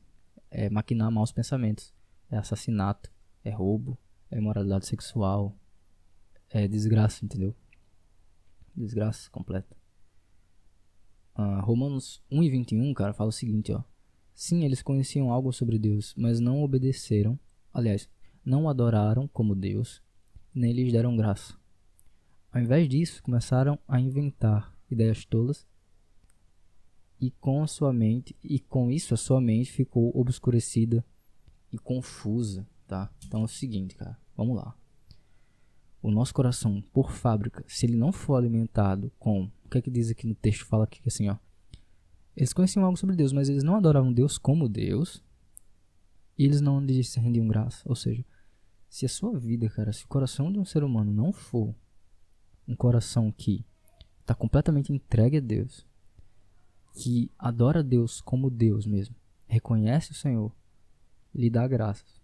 É 0.51 0.69
maquinar 0.69 1.09
maus 1.09 1.31
pensamentos. 1.31 1.93
É 2.29 2.37
assassinato, 2.37 3.11
é 3.43 3.49
roubo, 3.49 3.97
é 4.29 4.37
imoralidade 4.37 4.87
sexual, 4.87 5.57
é 6.49 6.67
desgraça, 6.67 7.23
entendeu? 7.23 7.55
Desgraça 8.75 9.29
completa. 9.29 9.75
Uh, 11.37 11.61
Romanos 11.61 12.23
1 12.31 12.43
e 12.43 12.49
21, 12.49 12.93
cara, 12.93 13.13
fala 13.13 13.29
o 13.29 13.33
seguinte, 13.33 13.71
ó. 13.71 13.83
Sim, 14.33 14.65
eles 14.65 14.81
conheciam 14.81 15.31
algo 15.31 15.53
sobre 15.53 15.77
Deus, 15.77 16.13
mas 16.17 16.39
não 16.39 16.61
obedeceram 16.61 17.39
aliás, 17.75 18.09
não 18.43 18.63
o 18.63 18.69
adoraram 18.69 19.27
como 19.27 19.53
Deus, 19.53 20.01
nem 20.53 20.71
lhes 20.71 20.91
deram 20.93 21.17
graça. 21.17 21.53
Ao 22.51 22.61
invés 22.61 22.87
disso, 22.87 23.21
começaram 23.21 23.77
a 23.85 23.99
inventar 23.99 24.73
ideias 24.89 25.25
tolas 25.25 25.67
e 27.19 27.29
com 27.31 27.67
sua 27.67 27.91
mente 27.91 28.33
e 28.41 28.59
com 28.59 28.89
isso 28.89 29.13
a 29.13 29.17
sua 29.17 29.41
mente 29.41 29.71
ficou 29.71 30.17
obscurecida 30.17 31.05
e 31.69 31.77
confusa, 31.77 32.65
tá? 32.87 33.11
Então 33.27 33.41
é 33.41 33.43
o 33.43 33.47
seguinte, 33.47 33.95
cara, 33.95 34.17
vamos 34.37 34.55
lá. 34.55 34.73
O 36.01 36.09
nosso 36.09 36.33
coração, 36.33 36.81
por 36.93 37.11
fábrica, 37.11 37.65
se 37.67 37.85
ele 37.85 37.97
não 37.97 38.13
for 38.13 38.35
alimentado 38.35 39.11
com 39.19 39.51
o 39.65 39.69
que 39.69 39.79
é 39.79 39.81
que 39.81 39.91
diz 39.91 40.09
aqui 40.09 40.25
no 40.25 40.35
texto 40.35 40.65
fala 40.65 40.85
aqui 40.85 41.01
assim, 41.05 41.27
ó. 41.27 41.35
Eles 42.37 42.53
conheciam 42.53 42.85
algo 42.85 42.97
sobre 42.97 43.15
Deus, 43.15 43.33
mas 43.33 43.49
eles 43.49 43.63
não 43.63 43.75
adoravam 43.75 44.13
Deus 44.13 44.37
como 44.37 44.69
Deus, 44.69 45.23
e 46.37 46.45
eles 46.45 46.61
não 46.61 46.79
rendiam 47.19 47.47
graça. 47.47 47.81
Ou 47.85 47.95
seja, 47.95 48.25
se 48.89 49.05
a 49.05 49.09
sua 49.09 49.37
vida, 49.37 49.69
cara, 49.69 49.91
se 49.91 50.05
o 50.05 50.07
coração 50.07 50.51
de 50.51 50.59
um 50.59 50.65
ser 50.65 50.83
humano 50.83 51.11
não 51.11 51.31
for 51.31 51.75
um 52.67 52.75
coração 52.75 53.31
que 53.31 53.65
está 54.21 54.33
completamente 54.33 54.91
entregue 54.91 55.37
a 55.37 55.41
Deus, 55.41 55.85
que 56.93 57.31
adora 57.37 57.83
Deus 57.83 58.21
como 58.21 58.49
Deus 58.49 58.85
mesmo, 58.85 59.15
reconhece 59.47 60.11
o 60.11 60.15
Senhor, 60.15 60.51
lhe 61.33 61.49
dá 61.49 61.67
graças. 61.67 62.21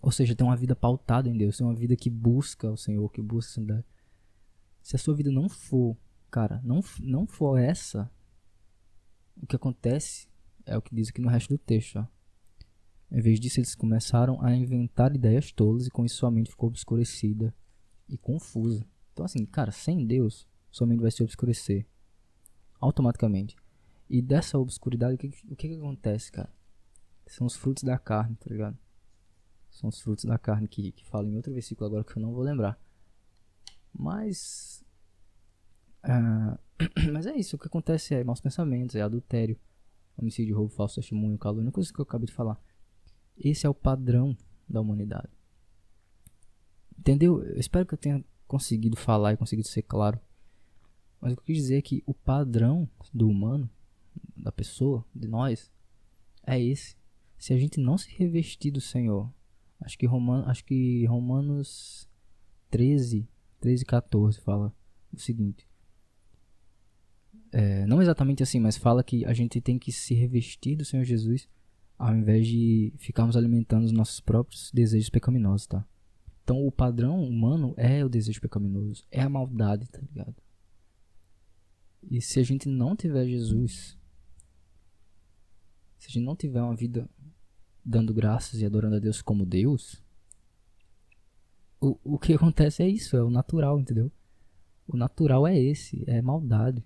Ou 0.00 0.12
seja, 0.12 0.34
tem 0.34 0.46
uma 0.46 0.56
vida 0.56 0.76
pautada 0.76 1.28
em 1.28 1.36
Deus, 1.36 1.56
tem 1.56 1.66
uma 1.66 1.74
vida 1.74 1.96
que 1.96 2.10
busca 2.10 2.70
o 2.70 2.76
Senhor, 2.76 3.08
que 3.10 3.22
busca 3.22 3.60
a. 3.60 3.84
Se 4.82 4.96
a 4.96 4.98
sua 4.98 5.14
vida 5.14 5.30
não 5.30 5.48
for, 5.48 5.96
cara, 6.30 6.60
não, 6.62 6.80
não 7.00 7.26
for 7.26 7.58
essa, 7.58 8.10
o 9.36 9.46
que 9.46 9.56
acontece 9.56 10.28
é 10.64 10.76
o 10.76 10.82
que 10.82 10.94
diz 10.94 11.08
aqui 11.08 11.20
no 11.20 11.28
resto 11.28 11.48
do 11.48 11.58
texto, 11.58 11.98
ó. 11.98 12.17
Em 13.10 13.20
vez 13.20 13.40
disso, 13.40 13.58
eles 13.58 13.74
começaram 13.74 14.42
a 14.42 14.54
inventar 14.54 15.14
ideias 15.14 15.50
tolas 15.50 15.86
e 15.86 15.90
com 15.90 16.04
isso 16.04 16.16
sua 16.16 16.30
mente 16.30 16.50
ficou 16.50 16.68
obscurecida 16.68 17.54
e 18.08 18.18
confusa. 18.18 18.86
Então, 19.12 19.24
assim, 19.24 19.44
cara, 19.46 19.72
sem 19.72 20.06
Deus, 20.06 20.46
sua 20.70 20.86
mente 20.86 21.00
vai 21.00 21.10
se 21.10 21.22
obscurecer 21.22 21.86
automaticamente. 22.80 23.56
E 24.08 24.22
dessa 24.22 24.58
obscuridade, 24.58 25.14
o 25.14 25.18
que, 25.18 25.28
o 25.50 25.56
que, 25.56 25.68
que 25.68 25.74
acontece, 25.74 26.30
cara? 26.30 26.50
São 27.26 27.46
os 27.46 27.56
frutos 27.56 27.82
da 27.82 27.98
carne, 27.98 28.36
tá 28.36 28.46
ligado? 28.50 28.78
São 29.70 29.88
os 29.88 30.00
frutos 30.00 30.24
da 30.24 30.38
carne 30.38 30.66
que, 30.66 30.92
que 30.92 31.04
fala 31.04 31.28
em 31.28 31.36
outro 31.36 31.52
versículo 31.52 31.86
agora 31.86 32.04
que 32.04 32.16
eu 32.16 32.22
não 32.22 32.32
vou 32.32 32.42
lembrar. 32.42 32.80
Mas. 33.92 34.84
Uh, 36.04 36.58
mas 37.12 37.26
é 37.26 37.36
isso, 37.36 37.56
o 37.56 37.58
que 37.58 37.66
acontece 37.66 38.14
é 38.14 38.24
maus 38.24 38.40
pensamentos, 38.40 38.96
é 38.96 39.02
adultério, 39.02 39.58
homicídio, 40.16 40.56
roubo, 40.56 40.72
falso 40.72 40.94
testemunho, 40.96 41.36
calúnia, 41.36 41.70
coisa 41.70 41.92
que 41.92 41.98
eu 41.98 42.04
acabei 42.04 42.26
de 42.26 42.32
falar. 42.32 42.58
Esse 43.38 43.66
é 43.66 43.68
o 43.68 43.74
padrão 43.74 44.36
da 44.68 44.80
humanidade. 44.80 45.28
Entendeu? 46.98 47.42
Eu 47.42 47.58
espero 47.58 47.86
que 47.86 47.94
eu 47.94 47.98
tenha 47.98 48.24
conseguido 48.46 48.96
falar 48.96 49.32
e 49.32 49.36
conseguido 49.36 49.68
ser 49.68 49.82
claro. 49.82 50.18
Mas 51.20 51.32
o 51.32 51.36
que 51.36 51.40
eu 51.40 51.46
quis 51.46 51.56
dizer 51.56 51.78
é 51.78 51.82
que 51.82 52.02
o 52.06 52.14
padrão 52.14 52.88
do 53.12 53.28
humano, 53.28 53.70
da 54.36 54.50
pessoa, 54.50 55.04
de 55.14 55.28
nós, 55.28 55.70
é 56.44 56.60
esse. 56.60 56.96
Se 57.38 57.52
a 57.52 57.58
gente 57.58 57.78
não 57.78 57.96
se 57.96 58.10
revestir 58.10 58.70
do 58.72 58.80
Senhor, 58.80 59.32
acho 59.80 59.96
que, 59.96 60.06
Roman, 60.06 60.44
acho 60.46 60.64
que 60.64 61.04
Romanos 61.06 62.08
13, 62.70 63.28
13 63.60 63.84
14 63.84 64.40
fala 64.40 64.74
o 65.12 65.18
seguinte. 65.18 65.68
É, 67.50 67.86
não 67.86 68.02
exatamente 68.02 68.42
assim, 68.42 68.60
mas 68.60 68.76
fala 68.76 69.02
que 69.02 69.24
a 69.24 69.32
gente 69.32 69.60
tem 69.60 69.78
que 69.78 69.92
se 69.92 70.14
revestir 70.14 70.76
do 70.76 70.84
Senhor 70.84 71.04
Jesus 71.04 71.48
ao 71.98 72.14
invés 72.14 72.46
de 72.46 72.92
ficarmos 72.96 73.36
alimentando 73.36 73.84
os 73.84 73.92
nossos 73.92 74.20
próprios 74.20 74.70
desejos 74.72 75.10
pecaminosos, 75.10 75.66
tá? 75.66 75.84
Então 76.44 76.66
o 76.66 76.70
padrão 76.70 77.22
humano 77.22 77.74
é 77.76 78.04
o 78.04 78.08
desejo 78.08 78.40
pecaminoso, 78.40 79.04
é 79.10 79.20
a 79.20 79.28
maldade, 79.28 79.88
tá 79.88 79.98
ligado? 80.00 80.36
E 82.08 82.20
se 82.22 82.38
a 82.38 82.42
gente 82.42 82.68
não 82.68 82.94
tiver 82.94 83.26
Jesus, 83.26 83.98
se 85.98 86.06
a 86.06 86.10
gente 86.10 86.24
não 86.24 86.36
tiver 86.36 86.62
uma 86.62 86.76
vida 86.76 87.10
dando 87.84 88.14
graças 88.14 88.60
e 88.60 88.66
adorando 88.66 88.96
a 88.96 89.00
Deus 89.00 89.20
como 89.20 89.44
Deus, 89.44 90.00
o, 91.80 91.98
o 92.04 92.18
que 92.18 92.32
acontece 92.34 92.82
é 92.82 92.88
isso, 92.88 93.16
é 93.16 93.22
o 93.22 93.30
natural, 93.30 93.78
entendeu? 93.80 94.10
O 94.86 94.96
natural 94.96 95.46
é 95.46 95.58
esse, 95.58 96.02
é 96.06 96.22
maldade. 96.22 96.82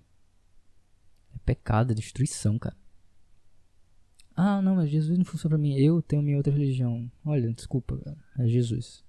É 1.33 1.37
pecado, 1.45 1.91
é 1.91 1.95
destruição, 1.95 2.59
cara. 2.59 2.75
Ah, 4.35 4.61
não, 4.61 4.75
mas 4.75 4.89
Jesus 4.89 5.17
não 5.17 5.25
funciona 5.25 5.55
pra 5.55 5.61
mim. 5.61 5.75
Eu 5.77 6.01
tenho 6.01 6.21
minha 6.21 6.37
outra 6.37 6.51
religião. 6.51 7.09
Olha, 7.23 7.51
desculpa, 7.53 7.97
cara. 7.97 8.17
É 8.39 8.47
Jesus. 8.47 9.03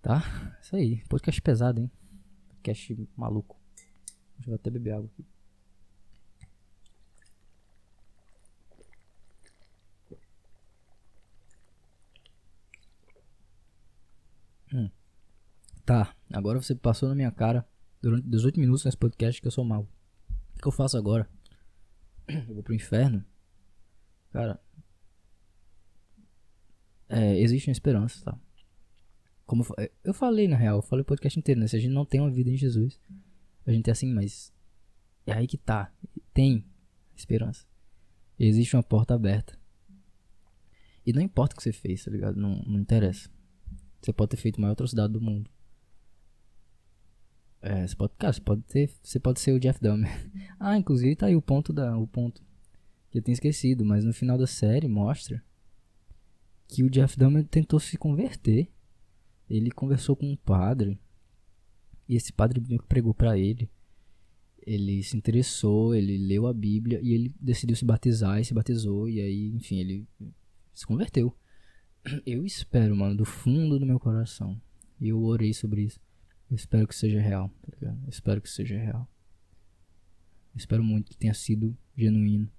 Tá? 0.00 0.22
Isso 0.62 0.76
aí. 0.76 1.02
Podcast 1.08 1.40
pesado, 1.42 1.80
hein? 1.80 1.90
Podcast 2.48 3.08
maluco. 3.16 3.56
Deixa 4.36 4.50
eu 4.50 4.54
até 4.54 4.70
beber 4.70 4.92
água 4.92 5.10
aqui. 5.12 5.24
Hum. 14.72 14.90
Tá, 15.84 16.14
agora 16.32 16.60
você 16.60 16.74
passou 16.74 17.08
na 17.08 17.14
minha 17.14 17.30
cara 17.30 17.66
durante 18.02 18.26
18 18.28 18.58
minutos 18.58 18.84
nesse 18.84 18.96
podcast 18.96 19.40
que 19.40 19.46
eu 19.46 19.52
sou 19.52 19.64
mal. 19.64 19.86
O 20.56 20.60
que 20.60 20.66
eu 20.66 20.72
faço 20.72 20.96
agora? 20.96 21.28
Eu 22.28 22.54
vou 22.54 22.62
pro 22.62 22.74
inferno, 22.74 23.24
cara, 24.32 24.60
é, 27.08 27.38
existe 27.38 27.68
uma 27.68 27.72
esperança, 27.72 28.24
tá? 28.24 28.38
Como 29.44 29.64
eu 30.02 30.12
falei 30.12 30.48
na 30.48 30.56
real, 30.56 30.78
eu 30.78 30.82
falei 30.82 31.02
o 31.02 31.06
podcast 31.06 31.38
inteiro, 31.38 31.60
né? 31.60 31.68
Se 31.68 31.76
a 31.76 31.78
gente 31.78 31.92
não 31.92 32.04
tem 32.04 32.20
uma 32.20 32.30
vida 32.30 32.50
em 32.50 32.56
Jesus, 32.56 33.00
a 33.64 33.70
gente 33.70 33.88
é 33.88 33.92
assim, 33.92 34.12
mas 34.12 34.52
é 35.24 35.32
aí 35.32 35.46
que 35.46 35.56
tá. 35.56 35.92
Tem 36.34 36.64
esperança. 37.14 37.64
Existe 38.38 38.74
uma 38.74 38.82
porta 38.82 39.14
aberta. 39.14 39.56
E 41.06 41.12
não 41.12 41.22
importa 41.22 41.54
o 41.54 41.56
que 41.56 41.62
você 41.62 41.72
fez, 41.72 42.04
tá 42.04 42.10
ligado? 42.10 42.36
Não, 42.36 42.56
não 42.66 42.80
interessa. 42.80 43.30
Você 44.02 44.12
pode 44.12 44.30
ter 44.30 44.36
feito 44.36 44.58
a 44.58 44.62
maior 44.62 44.72
atrocidade 44.72 45.12
do 45.12 45.20
mundo. 45.20 45.48
É, 47.62 47.86
você 47.86 47.96
pode, 47.96 48.12
cara, 48.18 48.32
você 48.32 48.40
pode 48.40 48.62
ter, 48.62 48.90
você 49.02 49.18
pode 49.18 49.40
ser 49.40 49.52
o 49.52 49.60
Jeff 49.60 49.80
Dahmer. 49.80 50.30
ah, 50.60 50.78
inclusive 50.78 51.16
tá 51.16 51.26
aí 51.26 51.36
o 51.36 51.42
ponto 51.42 51.72
da, 51.72 51.96
o 51.96 52.06
ponto 52.06 52.42
que 53.10 53.18
eu 53.18 53.22
tinha 53.22 53.32
esquecido, 53.32 53.84
mas 53.84 54.04
no 54.04 54.12
final 54.12 54.38
da 54.38 54.46
série 54.46 54.88
mostra 54.88 55.42
que 56.68 56.82
o 56.82 56.90
Jeff 56.90 57.18
Dahmer 57.18 57.44
tentou 57.46 57.80
se 57.80 57.96
converter. 57.96 58.68
Ele 59.48 59.70
conversou 59.70 60.16
com 60.16 60.30
um 60.30 60.36
padre 60.36 60.98
e 62.08 62.16
esse 62.16 62.32
padre 62.32 62.60
pregou 62.88 63.14
para 63.14 63.38
ele. 63.38 63.70
Ele 64.66 65.02
se 65.02 65.16
interessou, 65.16 65.94
ele 65.94 66.18
leu 66.18 66.46
a 66.46 66.52
Bíblia 66.52 67.00
e 67.00 67.12
ele 67.12 67.34
decidiu 67.40 67.76
se 67.76 67.84
batizar 67.84 68.40
e 68.40 68.44
se 68.44 68.52
batizou 68.52 69.08
e 69.08 69.20
aí, 69.20 69.52
enfim, 69.54 69.78
ele 69.78 70.06
se 70.74 70.84
converteu. 70.84 71.32
Eu 72.26 72.44
espero, 72.44 72.96
mano, 72.96 73.16
do 73.16 73.24
fundo 73.24 73.78
do 73.78 73.86
meu 73.86 74.00
coração. 74.00 74.60
E 75.00 75.08
eu 75.08 75.22
orei 75.22 75.52
sobre 75.52 75.82
isso 75.82 76.00
eu 76.50 76.56
espero 76.56 76.86
que 76.86 76.94
seja 76.94 77.20
real, 77.20 77.48
tá 77.48 77.68
ligado? 77.72 78.02
Eu 78.04 78.08
espero 78.08 78.40
que 78.40 78.48
seja 78.48 78.78
real. 78.78 79.08
Eu 80.54 80.58
espero 80.58 80.82
muito 80.82 81.10
que 81.10 81.16
tenha 81.16 81.34
sido 81.34 81.76
genuíno. 81.96 82.50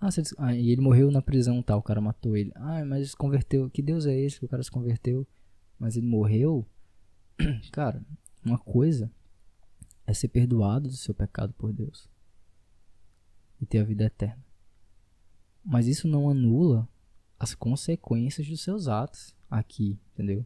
Ah, 0.00 0.10
você, 0.10 0.22
ah, 0.38 0.54
e 0.54 0.70
ele 0.70 0.80
morreu 0.80 1.10
na 1.10 1.20
prisão, 1.20 1.62
tá, 1.62 1.76
o 1.76 1.82
cara 1.82 2.00
matou 2.00 2.36
ele. 2.36 2.52
Ah, 2.54 2.84
mas 2.84 3.10
se 3.10 3.16
converteu. 3.16 3.68
Que 3.68 3.82
Deus 3.82 4.06
é 4.06 4.18
esse 4.18 4.38
que 4.38 4.44
o 4.44 4.48
cara 4.48 4.62
se 4.62 4.70
converteu? 4.70 5.26
Mas 5.78 5.96
ele 5.96 6.06
morreu? 6.06 6.66
Cara, 7.70 8.04
uma 8.44 8.58
coisa 8.58 9.10
é 10.06 10.12
ser 10.12 10.28
perdoado 10.28 10.88
do 10.88 10.96
seu 10.96 11.14
pecado 11.14 11.52
por 11.52 11.72
Deus 11.72 12.08
e 13.60 13.66
ter 13.66 13.78
a 13.78 13.84
vida 13.84 14.04
eterna. 14.04 14.44
Mas 15.64 15.86
isso 15.86 16.08
não 16.08 16.28
anula 16.30 16.88
as 17.38 17.54
consequências 17.54 18.48
dos 18.48 18.60
seus 18.60 18.88
atos 18.88 19.36
aqui, 19.50 19.98
entendeu? 20.12 20.44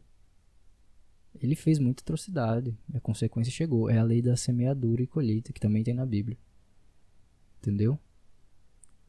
Ele 1.43 1.55
fez 1.55 1.77
muita 1.77 2.01
atrocidade, 2.01 2.73
a 2.93 3.01
consequência 3.01 3.51
chegou. 3.51 3.89
É 3.89 3.97
a 3.97 4.03
lei 4.03 4.21
da 4.21 4.33
semeadura 4.37 5.03
e 5.03 5.07
colheita 5.07 5.51
que 5.51 5.59
também 5.59 5.83
tem 5.83 5.93
na 5.93 6.05
Bíblia. 6.05 6.37
Entendeu? 7.59 7.99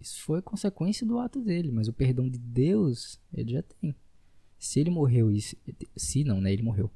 Isso 0.01 0.21
foi 0.23 0.43
consequência 0.43 1.07
do 1.07 1.21
ato 1.21 1.41
dele, 1.41 1.71
mas 1.71 1.87
o 1.87 1.93
perdão 1.93 2.29
de 2.29 2.41
Deus 2.41 3.21
ele 3.33 3.53
já 3.53 3.63
tem. 3.63 3.95
Se 4.59 4.81
ele 4.81 4.91
morreu 4.91 5.31
e 5.31 5.41
se, 5.41 5.57
se 5.97 6.25
não, 6.25 6.41
né, 6.41 6.53
ele 6.53 6.65
morreu. 6.65 6.91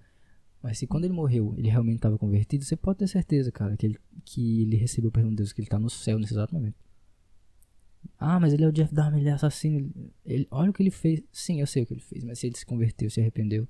Mas 0.60 0.78
se 0.78 0.88
quando 0.88 1.04
ele 1.04 1.14
morreu, 1.14 1.54
ele 1.56 1.68
realmente 1.68 1.98
estava 1.98 2.18
convertido, 2.18 2.64
você 2.64 2.74
pode 2.74 2.98
ter 2.98 3.06
certeza, 3.06 3.52
cara, 3.52 3.76
que 3.76 3.86
ele, 3.86 3.98
que 4.24 4.62
ele 4.62 4.76
recebeu 4.76 5.08
o 5.08 5.12
perdão 5.12 5.30
de 5.30 5.36
Deus, 5.36 5.52
que 5.52 5.60
ele 5.60 5.68
está 5.68 5.78
no 5.78 5.88
céu 5.88 6.18
nesse 6.18 6.32
exato 6.32 6.52
momento. 6.52 6.76
Ah, 8.18 8.40
mas 8.40 8.52
ele 8.52 8.64
é 8.64 8.68
o 8.68 8.72
Jeff 8.72 8.92
Dahmer, 8.92 9.20
ele 9.20 9.28
é 9.28 9.32
assassino. 9.32 9.78
Ele, 9.78 10.12
ele, 10.24 10.48
olha 10.50 10.70
o 10.70 10.72
que 10.72 10.82
ele 10.82 10.90
fez. 10.90 11.22
Sim, 11.30 11.60
eu 11.60 11.66
sei 11.66 11.84
o 11.84 11.86
que 11.86 11.94
ele 11.94 12.00
fez, 12.00 12.24
mas 12.24 12.40
se 12.40 12.48
ele 12.48 12.56
se 12.56 12.66
converteu, 12.66 13.08
se 13.08 13.20
arrependeu, 13.20 13.68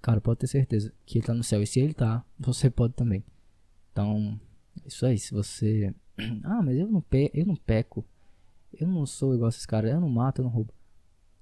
cara, 0.00 0.20
pode 0.20 0.40
ter 0.40 0.46
certeza 0.46 0.92
que 1.04 1.18
ele 1.18 1.26
tá 1.26 1.34
no 1.34 1.44
céu. 1.44 1.62
E 1.62 1.66
se 1.66 1.80
ele 1.80 1.94
tá, 1.94 2.24
você 2.38 2.70
pode 2.70 2.94
também. 2.94 3.24
Então, 3.92 4.40
isso 4.86 5.06
aí. 5.06 5.18
Se 5.18 5.32
você. 5.32 5.94
Ah, 6.42 6.60
mas 6.60 6.76
eu 6.76 6.88
não, 6.88 7.00
pe 7.00 7.30
eu 7.32 7.46
não 7.46 7.54
peco. 7.54 8.04
Eu 8.72 8.88
não 8.88 9.06
sou 9.06 9.34
igual 9.34 9.46
a 9.46 9.50
esses 9.50 9.64
caras. 9.64 9.92
Eu 9.92 10.00
não 10.00 10.08
mato, 10.08 10.40
eu 10.40 10.44
não 10.44 10.50
roubo. 10.50 10.74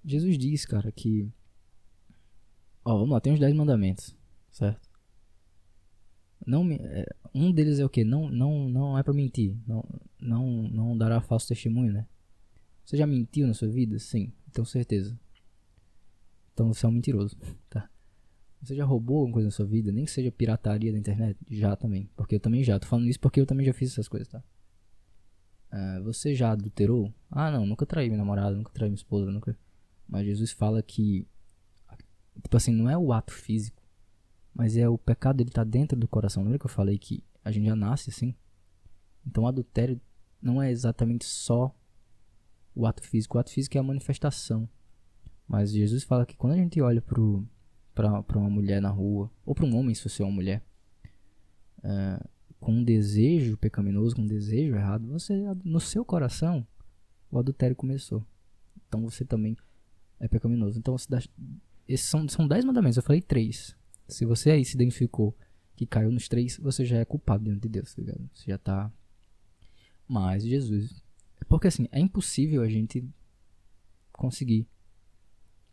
Jesus 0.05 0.37
diz, 0.37 0.67
cara, 0.67 0.93
que. 0.93 1.29
Ó, 2.85 2.93
vamos 2.95 3.11
lá, 3.11 3.21
tem 3.21 3.33
os 3.33 3.41
10 3.41 3.55
mandamentos, 3.55 4.15
certo? 4.51 4.89
Não, 6.47 6.71
é, 6.71 7.07
um 7.35 7.51
deles 7.51 7.81
é 7.81 7.85
o 7.85 7.89
que? 7.89 8.05
Não, 8.05 8.31
não, 8.31 8.69
não 8.69 8.99
é 8.99 9.03
para 9.03 9.13
mentir. 9.13 9.57
Não, 9.67 9.85
não, 10.21 10.47
não 10.69 10.97
dará 10.97 11.21
falso 11.21 11.49
testemunho, 11.49 11.93
né? 11.93 12.07
Você 12.85 12.97
já 12.97 13.07
mentiu 13.07 13.49
na 13.49 13.55
sua 13.55 13.69
vida? 13.69 13.99
Sim, 13.99 14.33
tenho 14.53 14.65
certeza. 14.65 15.19
Então 16.53 16.73
você 16.73 16.87
é 16.87 16.89
um 16.89 16.93
mentiroso, 16.93 17.37
tá? 17.69 17.91
Você 18.63 18.75
já 18.75 18.85
roubou 18.85 19.19
alguma 19.19 19.35
coisa 19.35 19.47
na 19.47 19.51
sua 19.53 19.67
vida? 19.67 19.93
Nem 19.93 20.05
que 20.05 20.11
seja 20.11 20.33
pirataria 20.33 20.93
da 20.93 20.99
internet? 20.99 21.39
Já 21.49 21.77
também. 21.77 22.11
Porque 22.17 22.35
eu 22.35 22.41
também 22.41 22.65
já. 22.65 22.79
Tô 22.79 22.87
falando 22.87 23.09
isso 23.09 23.21
porque 23.21 23.41
eu 23.41 23.47
também 23.47 23.67
já 23.67 23.73
fiz 23.73 23.93
essas 23.93 24.09
coisas, 24.09 24.29
tá? 24.29 24.43
Uh, 25.73 26.03
você 26.03 26.35
já 26.35 26.53
adulterou? 26.53 27.13
Ah, 27.31 27.51
não, 27.51 27.67
nunca 27.67 27.85
traí 27.85 28.09
minha 28.09 28.19
namorada, 28.19 28.57
nunca 28.57 28.73
traí 28.73 28.89
minha 28.89 28.97
esposa, 28.97 29.31
nunca. 29.31 29.57
Mas 30.09 30.27
Jesus 30.27 30.53
fala 30.53 30.83
que. 30.83 31.27
Tipo 32.43 32.57
assim, 32.57 32.73
não 32.73 32.89
é 32.89 32.97
o 32.97 33.13
ato 33.13 33.33
físico. 33.33 33.83
Mas 34.55 34.77
é 34.77 34.89
o 34.89 34.97
pecado, 34.97 35.43
ele 35.43 35.51
tá 35.51 35.65
dentro 35.65 35.99
do 35.99 36.09
coração. 36.09 36.43
Lembra 36.43 36.59
que 36.59 36.67
eu 36.67 36.71
falei 36.71 36.99
que 36.99 37.23
a 37.45 37.51
gente 37.51 37.67
já 37.67 37.77
nasce 37.77 38.11
assim? 38.11 38.35
Então 39.27 39.47
adultério 39.47 40.01
não 40.41 40.63
é 40.63 40.71
exatamente 40.71 41.27
só 41.27 41.75
o 42.75 42.87
ato 42.87 43.03
físico. 43.03 43.37
O 43.37 43.41
ato 43.41 43.51
físico 43.51 43.77
é 43.77 43.81
a 43.81 43.83
manifestação. 43.83 44.69
Mas 45.47 45.73
Jesus 45.73 46.05
fala 46.05 46.27
que 46.27 46.37
quando 46.37 46.55
a 46.55 46.57
gente 46.57 46.81
olha 46.81 47.03
para 47.97 48.39
uma 48.39 48.51
mulher 48.51 48.81
na 48.81 48.91
rua, 48.91 49.31
ou 49.45 49.55
para 49.55 49.65
um 49.65 49.75
homem, 49.75 49.95
se 49.95 50.07
você 50.07 50.23
é 50.23 50.27
uma 50.27 50.35
mulher, 50.35 50.63
é, 51.83 52.23
com 52.61 52.73
um 52.73 52.85
desejo 52.85 53.57
pecaminoso, 53.57 54.15
com 54.15 54.23
um 54.23 54.27
desejo 54.27 54.75
errado, 54.77 55.09
você 55.09 55.35
no 55.65 55.81
seu 55.81 56.05
coração 56.05 56.67
o 57.31 57.39
adultério 57.39 57.75
começou. 57.75 58.25
Então 58.87 59.01
você 59.01 59.25
também 59.25 59.57
é 60.21 60.29
pecaminoso. 60.29 60.79
Então 60.79 60.95
dá, 61.09 61.23
esses 61.89 62.07
são, 62.07 62.29
são 62.29 62.47
dez 62.47 62.65
mandamentos, 62.67 62.99
eu 62.99 63.03
falei 63.03 63.23
três. 63.23 63.75
Se 64.07 64.27
você 64.27 64.51
aí 64.51 64.65
se 64.65 64.75
identificou 64.75 65.35
que 65.75 65.87
caiu 65.87 66.13
nos 66.13 66.29
três, 66.29 66.59
você 66.59 66.85
já 66.85 66.99
é 66.99 67.05
culpado 67.05 67.45
diante 67.45 67.63
de 67.63 67.69
Deus, 67.69 67.95
tá 67.95 68.03
ligado? 68.03 68.29
Você 68.35 68.51
já 68.51 68.59
tá. 68.59 68.93
Mas 70.07 70.45
Jesus. 70.45 71.03
Porque 71.49 71.69
assim, 71.69 71.89
é 71.91 71.99
impossível 71.99 72.63
a 72.63 72.69
gente 72.69 73.09
conseguir 74.13 74.67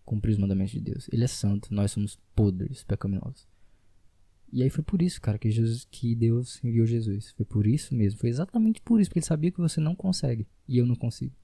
cumprir 0.06 0.32
os 0.32 0.38
mandamentos 0.38 0.74
de 0.74 0.82
Deus. 0.82 1.08
Ele 1.12 1.24
é 1.24 1.28
santo, 1.28 1.74
nós 1.74 1.92
somos 1.92 2.20
podres, 2.36 2.84
pecaminosos. 2.84 3.48
E 4.52 4.62
aí 4.62 4.70
foi 4.70 4.84
por 4.84 5.02
isso, 5.02 5.20
cara, 5.20 5.40
que 5.40 5.50
Jesus, 5.50 5.88
que 5.90 6.14
Deus 6.14 6.64
enviou 6.64 6.86
Jesus. 6.86 7.32
Foi 7.32 7.46
por 7.46 7.66
isso 7.66 7.96
mesmo. 7.96 8.20
Foi 8.20 8.30
exatamente 8.30 8.82
por 8.82 9.02
isso, 9.02 9.10
porque 9.10 9.20
ele 9.20 9.26
sabia 9.26 9.52
que 9.52 9.60
você 9.60 9.82
não 9.82 9.96
consegue 9.96 10.48
e 10.68 10.78
eu 10.78 10.86
não 10.86 10.96
consigo, 10.96 11.36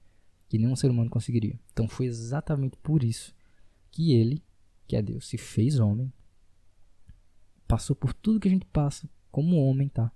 que 0.48 0.58
nenhum 0.58 0.76
ser 0.76 0.90
humano 0.90 1.10
conseguiria. 1.10 1.58
Então 1.72 1.88
foi 1.88 2.06
exatamente 2.06 2.76
por 2.76 3.02
isso 3.02 3.34
que 3.90 4.12
ele, 4.12 4.42
que 4.86 4.94
é 4.94 5.02
Deus, 5.02 5.26
se 5.26 5.36
fez 5.36 5.80
homem, 5.80 6.12
passou 7.66 7.96
por 7.96 8.14
tudo 8.14 8.38
que 8.38 8.48
a 8.48 8.50
gente 8.50 8.66
passa 8.66 9.08
como 9.30 9.56
homem, 9.56 9.88
tá? 9.88 10.12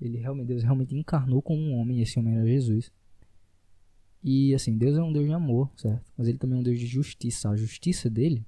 Ele 0.00 0.18
realmente, 0.18 0.48
Deus 0.48 0.62
realmente 0.62 0.94
encarnou 0.94 1.40
como 1.42 1.60
um 1.60 1.74
homem, 1.74 1.98
e 1.98 2.02
esse 2.02 2.18
homem 2.18 2.34
era 2.34 2.46
Jesus. 2.46 2.92
E 4.22 4.54
assim, 4.54 4.76
Deus 4.76 4.96
é 4.96 5.02
um 5.02 5.12
Deus 5.12 5.26
de 5.26 5.32
amor, 5.32 5.70
certo? 5.76 6.04
Mas 6.16 6.28
ele 6.28 6.38
também 6.38 6.56
é 6.56 6.60
um 6.60 6.64
Deus 6.64 6.78
de 6.78 6.86
justiça. 6.86 7.50
A 7.50 7.56
justiça 7.56 8.10
dele, 8.10 8.44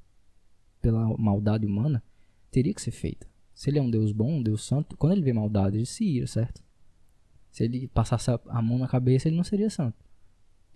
pela 0.80 1.16
maldade 1.16 1.66
humana, 1.66 2.02
teria 2.50 2.74
que 2.74 2.82
ser 2.82 2.90
feita. 2.90 3.26
Se 3.54 3.70
ele 3.70 3.78
é 3.78 3.82
um 3.82 3.90
Deus 3.90 4.12
bom, 4.12 4.38
um 4.38 4.42
Deus 4.42 4.64
santo, 4.64 4.96
quando 4.96 5.12
ele 5.12 5.22
vê 5.22 5.32
maldade, 5.32 5.76
ele 5.76 5.86
se 5.86 6.04
ira, 6.04 6.26
certo? 6.26 6.62
Se 7.50 7.64
ele 7.64 7.88
passasse 7.88 8.30
a 8.30 8.62
mão 8.62 8.78
na 8.78 8.88
cabeça, 8.88 9.28
ele 9.28 9.36
não 9.36 9.44
seria 9.44 9.70
santo. 9.70 9.96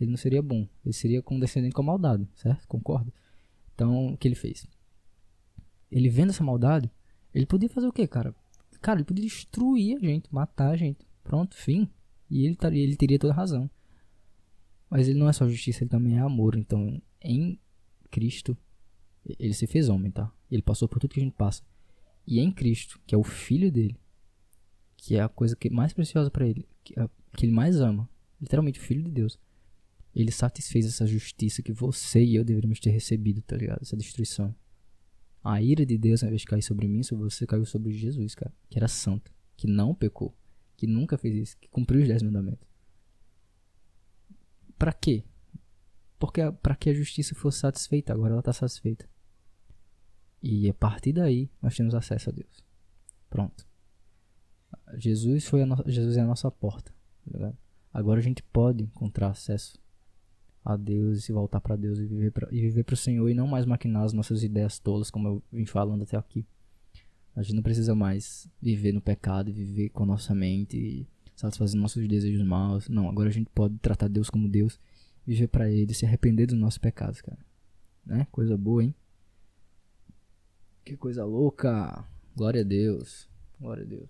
Ele 0.01 0.11
não 0.11 0.17
seria 0.17 0.43
bom. 0.43 0.67
Ele 0.85 0.93
seria 0.93 1.23
condescendente 1.23 1.75
com 1.75 1.83
a 1.83 1.87
maldade, 1.87 2.29
certo? 2.35 2.67
Concorda? 2.67 3.13
Então, 3.75 4.09
o 4.09 4.17
que 4.17 4.27
ele 4.27 4.35
fez? 4.35 4.67
Ele 5.91 6.09
vendo 6.09 6.31
essa 6.31 6.43
maldade, 6.43 6.91
ele 7.35 7.47
podia 7.47 7.69
fazer 7.69 7.87
o 7.87 7.93
quê, 7.93 8.07
cara? 8.07 8.35
Cara, 8.81 8.99
ele 8.99 9.05
podia 9.05 9.25
destruir 9.25 9.97
a 9.97 10.01
gente, 10.01 10.33
matar 10.33 10.71
a 10.71 10.77
gente. 10.77 11.07
Pronto, 11.23 11.55
fim. 11.55 11.89
E 12.29 12.47
ele, 12.47 12.57
ele 12.73 12.97
teria 12.97 13.19
toda 13.19 13.33
a 13.33 13.37
razão. 13.37 13.71
Mas 14.93 15.09
ele 15.09 15.19
não 15.19 15.27
é 15.27 15.33
só 15.33 15.49
justiça, 15.49 15.83
ele 15.83 15.89
também 15.89 16.19
é 16.19 16.21
amor. 16.21 16.55
Então, 16.55 17.01
em 17.19 17.59
Cristo, 18.11 18.55
ele 19.39 19.55
se 19.55 19.67
fez 19.67 19.89
homem, 19.89 20.11
tá? 20.11 20.31
Ele 20.51 20.61
passou 20.61 20.87
por 20.87 20.99
tudo 20.99 21.15
que 21.15 21.21
a 21.21 21.25
gente 21.25 21.33
passa. 21.33 21.63
E 22.27 22.39
em 22.39 22.53
Cristo, 22.53 23.01
que 23.07 23.15
é 23.15 23.19
o 23.19 23.25
filho 23.25 23.73
dele, 23.73 23.99
que 24.95 25.17
é 25.17 25.23
a 25.23 25.31
coisa 25.31 25.57
que 25.57 25.71
mais 25.71 25.95
preciosa 25.95 26.31
para 26.31 26.47
ele, 26.47 26.69
que, 26.85 26.93
é, 27.01 27.09
que 27.35 27.47
ele 27.47 27.55
mais 27.55 27.81
ama, 27.81 28.07
literalmente 28.39 28.81
o 28.81 28.83
filho 28.83 29.03
de 29.03 29.11
Deus. 29.11 29.39
Ele 30.15 30.31
satisfez 30.31 30.85
essa 30.85 31.07
justiça 31.07 31.63
que 31.63 31.73
você 31.73 32.23
e 32.23 32.35
eu 32.35 32.45
deveríamos 32.45 32.79
ter 32.79 32.91
recebido, 32.91 33.41
tá 33.41 33.57
ligado? 33.57 33.81
Essa 33.81 33.97
destruição. 33.97 34.55
A 35.43 35.63
ira 35.63 35.87
de 35.87 35.97
Deus, 35.97 36.23
ao 36.23 36.27
invés 36.27 36.43
de 36.43 36.49
cair 36.49 36.61
sobre 36.61 36.87
mim, 36.87 37.03
sobre 37.03 37.25
você, 37.25 37.47
caiu 37.47 37.65
sobre 37.65 37.95
Jesus, 37.95 38.35
cara. 38.35 38.55
Que 38.69 38.79
era 38.79 38.89
santo. 38.89 39.33
Que 39.57 39.67
não 39.67 39.95
pecou. 39.95 40.37
Que 40.77 40.87
nunca 40.87 41.17
fez 41.17 41.35
isso. 41.35 41.57
Que 41.59 41.71
cumpriu 41.71 42.03
os 42.03 42.09
dez 42.09 42.23
mandamentos. 42.23 42.72
Para 44.83 44.93
quê? 44.93 45.23
Porque 46.19 46.41
para 46.61 46.75
que 46.75 46.91
a 46.91 46.93
justiça 46.93 47.37
fosse 47.37 47.61
satisfeita. 47.61 48.13
Agora 48.13 48.33
ela 48.33 48.41
está 48.41 48.53
satisfeita. 48.53 49.09
E 50.43 50.69
a 50.69 50.75
partir 50.75 51.13
daí 51.13 51.49
nós 51.63 51.77
temos 51.77 51.95
acesso 51.95 52.31
a 52.31 52.33
Deus. 52.33 52.65
Pronto. 53.31 53.65
Jesus 54.95 55.47
foi 55.47 55.65
no... 55.65 55.77
Jesus 55.87 56.17
é 56.17 56.21
a 56.23 56.27
nossa 56.27 56.51
porta. 56.51 56.93
Tá 57.31 57.53
Agora 57.95 58.19
a 58.19 58.23
gente 58.25 58.43
pode 58.43 58.83
encontrar 58.83 59.29
acesso 59.29 59.79
a 60.65 60.77
Deus 60.77 61.19
e 61.19 61.23
se 61.23 61.33
voltar 61.33 61.61
para 61.61 61.77
Deus 61.77 62.01
e 62.01 62.05
viver 62.05 62.33
pra, 62.33 62.49
e 62.51 62.61
viver 62.61 62.83
para 62.83 62.95
o 62.95 62.97
Senhor 62.97 63.29
e 63.29 63.35
não 63.35 63.47
mais 63.47 63.65
maquinar 63.65 64.03
as 64.03 64.13
nossas 64.13 64.43
ideias 64.43 64.81
tolas 64.81 65.13
como 65.13 65.29
eu 65.29 65.43
vim 65.53 65.65
falando 65.65 66.03
até 66.03 66.17
aqui. 66.17 66.45
A 67.37 67.43
gente 67.45 67.55
não 67.55 67.63
precisa 67.63 67.95
mais 67.95 68.49
viver 68.61 68.91
no 68.91 69.01
pecado 69.01 69.53
viver 69.53 69.91
com 69.91 70.03
a 70.03 70.07
nossa 70.07 70.35
mente 70.35 70.77
e 70.77 71.07
satisfazer 71.37 71.81
nossos 71.81 72.07
desejos 72.07 72.43
maus. 72.45 72.89
Não, 72.89 73.09
agora 73.09 73.29
a 73.29 73.33
gente 73.33 73.51
pode 73.55 73.79
tratar 73.79 74.09
Deus 74.09 74.31
como 74.31 74.49
Deus, 74.49 74.79
viver 75.27 75.49
para 75.49 75.71
ele, 75.71 75.95
se 75.95 76.07
arrepender 76.07 76.47
dos 76.47 76.59
nossos 76.59 76.79
pecados, 76.79 77.21
cara. 77.21 77.39
Né? 78.05 78.27
Coisa 78.31 78.57
boa, 78.57 78.83
hein? 78.83 78.95
Que 80.85 80.97
coisa 80.97 81.25
louca. 81.25 82.05
Glória 82.37 82.63
a 82.63 82.65
Deus. 82.65 83.29
Glória 83.61 83.85
a 83.85 83.87
Deus. 83.87 84.09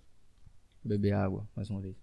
Vou 0.83 0.89
beber 0.89 1.13
água 1.13 1.47
mais 1.55 1.69
uma 1.69 1.81
vez. 1.81 1.97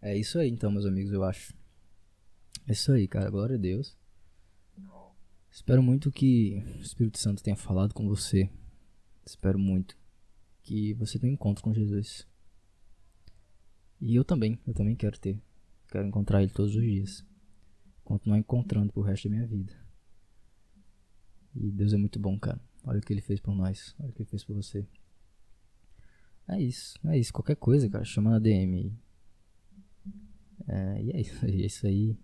É 0.00 0.14
isso 0.14 0.38
aí 0.38 0.50
então, 0.50 0.70
meus 0.70 0.84
amigos, 0.84 1.12
eu 1.12 1.24
acho. 1.24 1.54
É 2.68 2.72
isso 2.72 2.92
aí, 2.92 3.08
cara. 3.08 3.30
Glória 3.30 3.56
a 3.56 3.58
Deus. 3.58 3.96
Espero 5.54 5.80
muito 5.80 6.10
que 6.10 6.60
o 6.76 6.80
Espírito 6.80 7.16
Santo 7.16 7.40
tenha 7.40 7.54
falado 7.54 7.94
com 7.94 8.08
você. 8.08 8.50
Espero 9.24 9.56
muito 9.56 9.96
que 10.64 10.92
você 10.94 11.16
tenha 11.16 11.30
um 11.30 11.34
encontro 11.34 11.62
com 11.62 11.72
Jesus. 11.72 12.26
E 14.00 14.16
eu 14.16 14.24
também, 14.24 14.58
eu 14.66 14.74
também 14.74 14.96
quero 14.96 15.16
ter. 15.16 15.40
Quero 15.86 16.08
encontrar 16.08 16.42
ele 16.42 16.50
todos 16.50 16.74
os 16.74 16.82
dias. 16.82 17.24
Continuar 18.02 18.36
encontrando 18.36 18.92
pro 18.92 19.02
resto 19.02 19.28
da 19.28 19.36
minha 19.36 19.46
vida. 19.46 19.72
E 21.54 21.70
Deus 21.70 21.92
é 21.92 21.96
muito 21.96 22.18
bom, 22.18 22.36
cara. 22.36 22.60
Olha 22.82 22.98
o 22.98 23.00
que 23.00 23.12
ele 23.12 23.20
fez 23.20 23.38
por 23.40 23.54
nós. 23.54 23.94
Olha 24.00 24.10
o 24.10 24.12
que 24.12 24.22
ele 24.22 24.28
fez 24.28 24.42
por 24.42 24.56
você. 24.56 24.84
É 26.48 26.60
isso, 26.60 26.98
é 27.04 27.16
isso. 27.16 27.32
Qualquer 27.32 27.56
coisa, 27.56 27.88
cara, 27.88 28.04
chama 28.04 28.28
na 28.28 28.40
DM 28.40 28.76
aí. 28.76 28.92
É, 30.66 31.02
e 31.04 31.10
é 31.12 31.20
isso, 31.20 31.46
é 31.46 31.50
isso 31.50 31.86
aí. 31.86 32.18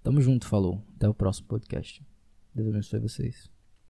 Tamo 0.00 0.20
junto, 0.20 0.46
falou. 0.46 0.80
Até 0.94 1.08
o 1.08 1.12
próximo 1.12 1.48
podcast. 1.48 2.08
Deus 2.54 2.68
abençoe 2.68 3.00
vocês. 3.00 3.59